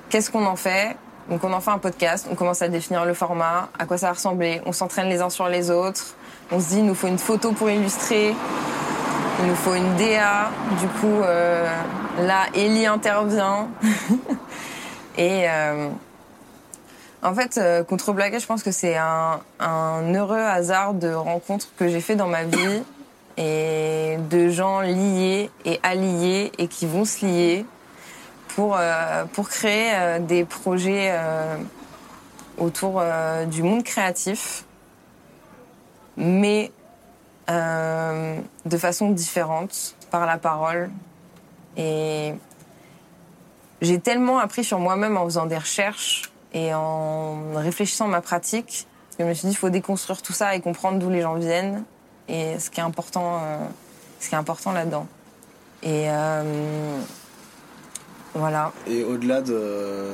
qu'est-ce 0.08 0.30
qu'on 0.30 0.46
en 0.46 0.56
fait? 0.56 0.96
Donc 1.28 1.44
on 1.44 1.52
en 1.52 1.60
fait 1.60 1.70
un 1.70 1.78
podcast, 1.78 2.26
on 2.30 2.34
commence 2.34 2.62
à 2.62 2.68
définir 2.68 3.04
le 3.04 3.14
format, 3.14 3.68
à 3.78 3.84
quoi 3.84 3.98
ça 3.98 4.06
va 4.06 4.14
ressembler, 4.14 4.62
on 4.66 4.72
s'entraîne 4.72 5.08
les 5.08 5.20
uns 5.20 5.30
sur 5.30 5.48
les 5.48 5.70
autres, 5.70 6.14
on 6.50 6.60
se 6.60 6.68
dit 6.68 6.78
il 6.78 6.86
nous 6.86 6.94
faut 6.94 7.08
une 7.08 7.18
photo 7.18 7.52
pour 7.52 7.70
illustrer, 7.70 8.34
il 9.40 9.46
nous 9.46 9.54
faut 9.54 9.74
une 9.74 9.96
DA, 9.96 10.50
du 10.80 10.86
coup 10.86 11.22
euh, 11.22 11.68
là 12.20 12.46
Ellie 12.54 12.86
intervient. 12.86 13.68
Et 15.18 15.48
euh, 15.48 15.88
en 17.22 17.34
fait, 17.34 17.58
euh, 17.58 17.84
Contreblaguet, 17.84 18.40
je 18.40 18.46
pense 18.46 18.62
que 18.62 18.70
c'est 18.70 18.96
un, 18.96 19.40
heureux 19.60 20.38
hasard 20.38 20.94
de 20.94 21.12
rencontres 21.12 21.68
que 21.76 21.88
j'ai 21.88 22.00
fait 22.00 22.16
dans 22.16 22.28
ma 22.28 22.44
vie 22.44 22.82
et 23.36 24.16
de 24.30 24.48
gens 24.48 24.80
liés 24.80 25.50
et 25.64 25.80
alliés 25.82 26.50
et 26.58 26.66
qui 26.66 26.86
vont 26.86 27.04
se 27.04 27.24
lier 27.26 27.66
pour, 28.48 28.76
euh, 28.78 29.24
pour 29.32 29.48
créer 29.48 29.92
euh, 29.94 30.18
des 30.18 30.44
projets 30.44 31.14
autour 32.58 33.02
du 33.46 33.62
monde 33.62 33.84
créatif, 33.84 34.64
mais 36.16 36.72
de 37.48 38.78
façon 38.78 39.10
différente, 39.10 39.94
par 40.10 40.24
la 40.26 40.38
parole. 40.38 40.90
Et 41.76 42.34
j'ai 43.80 43.98
tellement 43.98 44.38
appris 44.38 44.64
sur 44.64 44.78
moi-même 44.78 45.16
en 45.16 45.24
faisant 45.24 45.46
des 45.46 45.58
recherches 45.58 46.29
et 46.52 46.74
en 46.74 47.54
réfléchissant 47.54 48.06
à 48.06 48.08
ma 48.08 48.20
pratique 48.20 48.86
que 49.16 49.24
je 49.24 49.28
me 49.28 49.34
suis 49.34 49.46
dit 49.48 49.54
il 49.54 49.56
faut 49.56 49.70
déconstruire 49.70 50.22
tout 50.22 50.32
ça 50.32 50.54
et 50.54 50.60
comprendre 50.60 50.98
d'où 50.98 51.10
les 51.10 51.20
gens 51.20 51.34
viennent 51.34 51.84
et 52.28 52.58
ce 52.58 52.70
qui 52.70 52.80
est 52.80 52.82
important, 52.82 53.40
euh, 53.42 53.58
ce 54.18 54.28
qui 54.28 54.34
est 54.34 54.38
important 54.38 54.72
là-dedans. 54.72 55.06
Et 55.82 56.08
euh, 56.08 56.98
voilà. 58.34 58.72
Et 58.86 59.02
au-delà 59.02 59.42
de, 59.42 60.06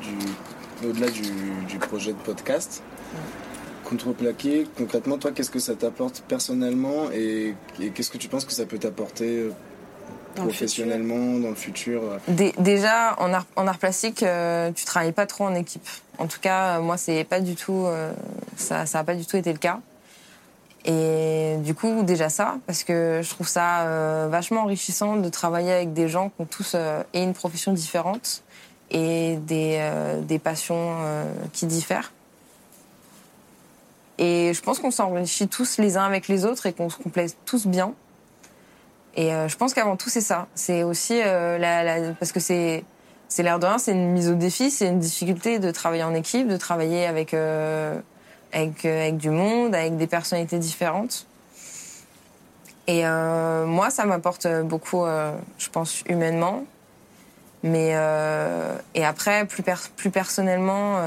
du, 0.00 0.88
au-delà 0.88 1.08
du, 1.08 1.22
du 1.68 1.78
projet 1.78 2.12
de 2.12 2.18
podcast, 2.18 2.82
contreplaqué, 3.84 4.66
concrètement, 4.76 5.18
toi, 5.18 5.30
qu'est-ce 5.30 5.50
que 5.50 5.58
ça 5.58 5.74
t'apporte 5.74 6.24
personnellement 6.26 7.10
et, 7.12 7.54
et 7.80 7.90
qu'est-ce 7.90 8.10
que 8.10 8.18
tu 8.18 8.28
penses 8.28 8.44
que 8.44 8.52
ça 8.52 8.66
peut 8.66 8.78
t'apporter 8.78 9.50
le 10.36 10.42
professionnellement 10.42 11.38
dans 11.38 11.48
le 11.50 11.54
futur 11.54 12.02
euh 12.02 12.18
Dé- 12.28 12.54
déjà, 12.58 13.14
en 13.18 13.32
art, 13.32 13.46
en 13.56 13.66
art 13.66 13.78
plastique, 13.78 14.22
euh, 14.22 14.70
tu 14.72 14.84
travailles 14.84 15.12
pas 15.12 15.26
trop 15.26 15.44
en 15.44 15.54
équipe. 15.54 15.86
En 16.18 16.26
tout 16.26 16.40
cas, 16.40 16.78
euh, 16.78 16.80
moi, 16.80 16.96
c'est 16.96 17.24
pas 17.24 17.40
du 17.40 17.54
tout, 17.54 17.84
euh, 17.86 18.12
ça, 18.56 18.86
ça 18.86 19.00
a 19.00 19.04
pas 19.04 19.14
du 19.14 19.26
tout 19.26 19.36
été 19.36 19.52
le 19.52 19.58
cas. 19.58 19.80
Et 20.84 21.56
du 21.60 21.74
coup, 21.74 22.02
déjà 22.02 22.28
ça, 22.28 22.56
parce 22.66 22.82
que 22.82 23.20
je 23.22 23.30
trouve 23.30 23.46
ça 23.46 23.82
euh, 23.82 24.28
vachement 24.30 24.62
enrichissant 24.62 25.16
de 25.16 25.28
travailler 25.28 25.72
avec 25.72 25.92
des 25.92 26.08
gens 26.08 26.30
qui 26.30 26.40
ont 26.40 26.44
tous 26.44 26.72
euh, 26.74 27.02
et 27.14 27.22
une 27.22 27.34
profession 27.34 27.72
différente 27.72 28.42
et 28.90 29.36
des, 29.36 29.76
euh, 29.78 30.20
des 30.22 30.38
passions 30.40 30.96
euh, 31.00 31.24
qui 31.52 31.66
diffèrent. 31.66 32.12
Et 34.18 34.52
je 34.54 34.60
pense 34.60 34.78
qu'on 34.80 34.90
s'enrichit 34.90 35.48
tous 35.48 35.78
les 35.78 35.96
uns 35.96 36.04
avec 36.04 36.28
les 36.28 36.44
autres 36.44 36.66
et 36.66 36.72
qu'on 36.72 36.90
se 36.90 36.96
complète 36.96 37.36
tous 37.46 37.66
bien. 37.66 37.94
Et 39.14 39.32
euh, 39.34 39.46
je 39.48 39.56
pense 39.56 39.74
qu'avant 39.74 39.96
tout, 39.96 40.08
c'est 40.10 40.20
ça. 40.22 40.46
C'est 40.54 40.82
aussi 40.84 41.20
euh, 41.22 41.58
la, 41.58 41.82
la- 41.84 42.12
parce 42.14 42.32
que 42.32 42.40
c'est 42.40 42.84
c'est 43.28 43.42
l'air 43.42 43.58
de 43.58 43.66
rien, 43.66 43.78
c'est 43.78 43.92
une 43.92 44.10
mise 44.10 44.28
au 44.28 44.34
défi, 44.34 44.70
c'est 44.70 44.86
une 44.88 44.98
difficulté 44.98 45.58
de 45.58 45.70
travailler 45.70 46.02
en 46.02 46.14
équipe, 46.14 46.48
de 46.48 46.56
travailler 46.56 47.06
avec 47.06 47.32
euh, 47.34 47.98
avec 48.52 48.84
euh, 48.84 49.02
avec 49.02 49.16
du 49.16 49.30
monde, 49.30 49.74
avec 49.74 49.96
des 49.96 50.06
personnalités 50.06 50.58
différentes. 50.58 51.26
Et 52.88 53.06
euh, 53.06 53.64
moi, 53.64 53.90
ça 53.90 54.04
m'apporte 54.04 54.46
beaucoup, 54.64 55.04
euh, 55.04 55.32
je 55.56 55.68
pense, 55.70 56.02
humainement. 56.08 56.64
Mais 57.62 57.94
et 58.94 59.04
après, 59.04 59.44
plus 59.46 59.62
plus 59.96 60.10
personnellement, 60.10 60.98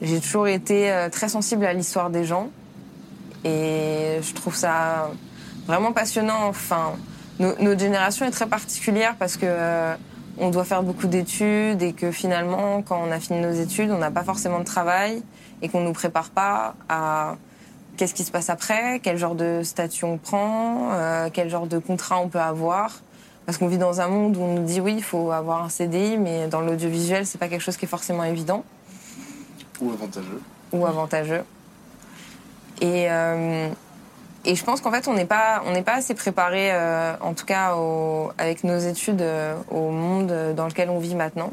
j'ai 0.00 0.20
toujours 0.20 0.46
été 0.46 1.08
très 1.10 1.28
sensible 1.28 1.64
à 1.66 1.72
l'histoire 1.72 2.08
des 2.08 2.24
gens. 2.24 2.48
Et 3.44 4.20
je 4.22 4.32
trouve 4.34 4.54
ça 4.54 5.10
vraiment 5.68 5.92
passionnant. 5.92 6.48
Enfin, 6.48 6.94
no- 7.38 7.54
notre 7.60 7.78
génération 7.80 8.26
est 8.26 8.30
très 8.32 8.46
particulière 8.48 9.14
parce 9.18 9.36
que 9.36 9.46
euh, 9.46 9.94
on 10.38 10.50
doit 10.50 10.64
faire 10.64 10.82
beaucoup 10.82 11.06
d'études 11.06 11.82
et 11.82 11.92
que 11.92 12.10
finalement, 12.10 12.82
quand 12.82 13.00
on 13.06 13.12
a 13.12 13.20
fini 13.20 13.40
nos 13.40 13.52
études, 13.52 13.90
on 13.92 13.98
n'a 13.98 14.10
pas 14.10 14.24
forcément 14.24 14.58
de 14.58 14.64
travail 14.64 15.22
et 15.62 15.68
qu'on 15.68 15.80
nous 15.80 15.92
prépare 15.92 16.30
pas 16.30 16.74
à 16.88 17.36
qu'est-ce 17.96 18.14
qui 18.14 18.24
se 18.24 18.30
passe 18.30 18.48
après, 18.50 19.00
quel 19.00 19.16
genre 19.18 19.34
de 19.34 19.62
statut 19.64 20.04
on 20.04 20.18
prend, 20.18 20.90
euh, 20.92 21.28
quel 21.32 21.50
genre 21.50 21.66
de 21.66 21.78
contrat 21.78 22.18
on 22.20 22.28
peut 22.28 22.40
avoir. 22.40 23.00
Parce 23.44 23.56
qu'on 23.58 23.66
vit 23.66 23.78
dans 23.78 24.00
un 24.00 24.08
monde 24.08 24.36
où 24.36 24.42
on 24.42 24.54
nous 24.54 24.64
dit 24.64 24.80
oui, 24.80 24.94
il 24.98 25.02
faut 25.02 25.32
avoir 25.32 25.64
un 25.64 25.68
CDI, 25.70 26.18
mais 26.18 26.48
dans 26.48 26.60
l'audiovisuel, 26.60 27.26
c'est 27.26 27.38
pas 27.38 27.48
quelque 27.48 27.62
chose 27.62 27.76
qui 27.76 27.86
est 27.86 27.88
forcément 27.88 28.24
évident 28.24 28.62
ou 29.80 29.90
avantageux 29.90 30.40
ou 30.72 30.86
avantageux. 30.86 31.42
Et, 32.80 33.06
euh, 33.10 33.68
et 34.48 34.54
je 34.54 34.64
pense 34.64 34.80
qu'en 34.80 34.90
fait, 34.90 35.06
on 35.08 35.12
n'est 35.12 35.26
pas, 35.26 35.62
on 35.66 35.72
n'est 35.72 35.82
pas 35.82 35.96
assez 35.96 36.14
préparé, 36.14 36.72
euh, 36.72 37.12
en 37.20 37.34
tout 37.34 37.44
cas 37.44 37.76
avec 38.38 38.64
nos 38.64 38.78
études, 38.78 39.20
euh, 39.20 39.54
au 39.70 39.90
monde 39.90 40.54
dans 40.56 40.66
lequel 40.66 40.88
on 40.88 40.98
vit 40.98 41.14
maintenant. 41.14 41.52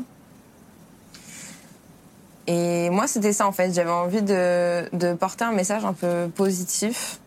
Et 2.47 2.89
moi, 2.91 3.05
c'était 3.07 3.33
ça 3.33 3.47
en 3.47 3.51
fait. 3.51 3.73
J'avais 3.73 3.91
envie 3.91 4.21
de, 4.21 4.87
de 4.93 5.13
porter 5.13 5.43
un 5.43 5.51
message 5.51 5.83
un 5.83 5.91
peu 5.91 6.29
positif 6.33 7.19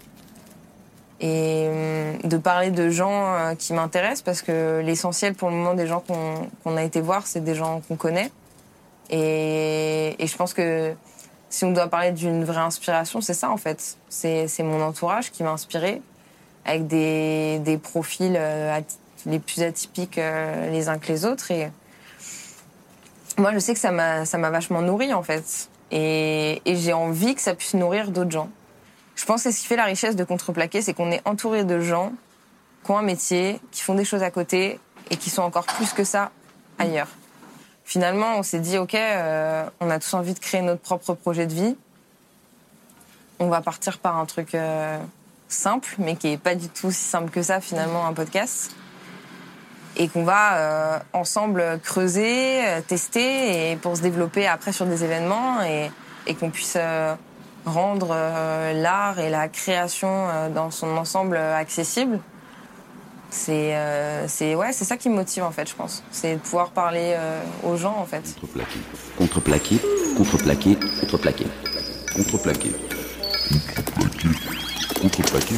et 1.20 1.66
euh, 1.68 2.16
de 2.24 2.38
parler 2.38 2.70
de 2.70 2.88
gens 2.88 3.34
euh, 3.34 3.54
qui 3.54 3.74
m'intéressent 3.74 4.22
parce 4.22 4.40
que 4.40 4.80
l'essentiel 4.82 5.34
pour 5.34 5.50
le 5.50 5.56
moment 5.56 5.74
des 5.74 5.86
gens 5.86 6.00
qu'on 6.00 6.48
qu'on 6.64 6.78
a 6.78 6.82
été 6.82 7.02
voir, 7.02 7.26
c'est 7.26 7.44
des 7.44 7.54
gens 7.54 7.82
qu'on 7.86 7.96
connaît. 7.96 8.30
Et, 9.10 10.16
et 10.18 10.26
je 10.26 10.36
pense 10.36 10.54
que 10.54 10.94
si 11.50 11.64
on 11.64 11.72
doit 11.72 11.88
parler 11.88 12.12
d'une 12.12 12.44
vraie 12.44 12.60
inspiration, 12.60 13.20
c'est 13.20 13.34
ça 13.34 13.50
en 13.50 13.56
fait. 13.56 13.96
C'est 14.08 14.62
mon 14.62 14.82
entourage 14.82 15.30
qui 15.30 15.42
m'a 15.42 15.50
inspiré 15.50 16.02
avec 16.64 16.86
des, 16.86 17.58
des 17.60 17.78
profils 17.78 18.36
euh, 18.36 18.78
les 19.24 19.38
plus 19.38 19.62
atypiques 19.62 20.18
euh, 20.18 20.70
les 20.70 20.88
uns 20.88 20.98
que 20.98 21.08
les 21.08 21.24
autres. 21.24 21.50
Et 21.50 21.70
moi, 23.38 23.52
je 23.52 23.58
sais 23.58 23.72
que 23.72 23.80
ça 23.80 23.90
m'a 23.90 24.24
ça 24.24 24.36
m'a 24.36 24.50
vachement 24.50 24.82
nourri 24.82 25.14
en 25.14 25.22
fait. 25.22 25.68
Et, 25.90 26.60
et 26.66 26.76
j'ai 26.76 26.92
envie 26.92 27.34
que 27.34 27.40
ça 27.40 27.54
puisse 27.54 27.74
nourrir 27.74 28.10
d'autres 28.10 28.30
gens. 28.30 28.50
Je 29.16 29.24
pense 29.24 29.42
que 29.42 29.50
ce 29.50 29.60
qui 29.60 29.66
fait 29.66 29.76
la 29.76 29.84
richesse 29.84 30.16
de 30.16 30.24
Contreplaqué, 30.24 30.82
c'est 30.82 30.92
qu'on 30.92 31.10
est 31.10 31.26
entouré 31.26 31.64
de 31.64 31.80
gens 31.80 32.12
qui 32.84 32.90
ont 32.90 32.98
un 32.98 33.02
métier, 33.02 33.58
qui 33.72 33.82
font 33.82 33.94
des 33.94 34.04
choses 34.04 34.22
à 34.22 34.30
côté 34.30 34.78
et 35.10 35.16
qui 35.16 35.30
sont 35.30 35.42
encore 35.42 35.64
plus 35.64 35.92
que 35.92 36.04
ça 36.04 36.30
ailleurs. 36.78 37.08
Finalement, 37.88 38.36
on 38.36 38.42
s'est 38.42 38.58
dit, 38.58 38.76
OK, 38.76 38.94
euh, 38.94 39.64
on 39.80 39.88
a 39.88 39.98
tous 39.98 40.12
envie 40.12 40.34
de 40.34 40.38
créer 40.38 40.60
notre 40.60 40.82
propre 40.82 41.14
projet 41.14 41.46
de 41.46 41.54
vie. 41.54 41.74
On 43.38 43.48
va 43.48 43.62
partir 43.62 43.96
par 43.96 44.18
un 44.18 44.26
truc 44.26 44.54
euh, 44.54 44.98
simple, 45.48 45.94
mais 45.96 46.14
qui 46.14 46.28
est 46.28 46.36
pas 46.36 46.54
du 46.54 46.68
tout 46.68 46.90
si 46.90 47.02
simple 47.02 47.30
que 47.30 47.40
ça, 47.40 47.62
finalement, 47.62 48.06
un 48.06 48.12
podcast. 48.12 48.72
Et 49.96 50.08
qu'on 50.08 50.24
va 50.24 50.58
euh, 50.58 50.98
ensemble 51.14 51.80
creuser, 51.82 52.62
euh, 52.66 52.82
tester, 52.82 53.70
et 53.70 53.76
pour 53.76 53.96
se 53.96 54.02
développer 54.02 54.46
après 54.46 54.72
sur 54.72 54.84
des 54.84 55.02
événements, 55.02 55.62
et, 55.62 55.90
et 56.26 56.34
qu'on 56.34 56.50
puisse 56.50 56.76
euh, 56.76 57.14
rendre 57.64 58.08
euh, 58.10 58.74
l'art 58.74 59.18
et 59.18 59.30
la 59.30 59.48
création 59.48 60.50
dans 60.54 60.70
son 60.70 60.94
ensemble 60.98 61.38
accessible. 61.38 62.20
C'est 63.30 63.76
euh, 63.76 64.26
c'est 64.28 64.84
ça 64.84 64.96
qui 64.96 65.08
me 65.08 65.14
motive 65.14 65.42
en 65.42 65.50
fait, 65.50 65.68
je 65.68 65.74
pense. 65.74 66.02
C'est 66.10 66.34
de 66.34 66.40
pouvoir 66.40 66.70
parler 66.70 67.14
euh, 67.16 67.40
aux 67.62 67.76
gens 67.76 67.96
en 67.98 68.06
fait. 68.06 68.36
Contreplaqué. 68.40 68.78
Contreplaqué. 69.16 69.78
Contreplaqué. 70.16 70.78
Contreplaqué. 71.00 71.46
Contreplaqué. 72.14 72.70
Contreplaqué. 75.00 75.54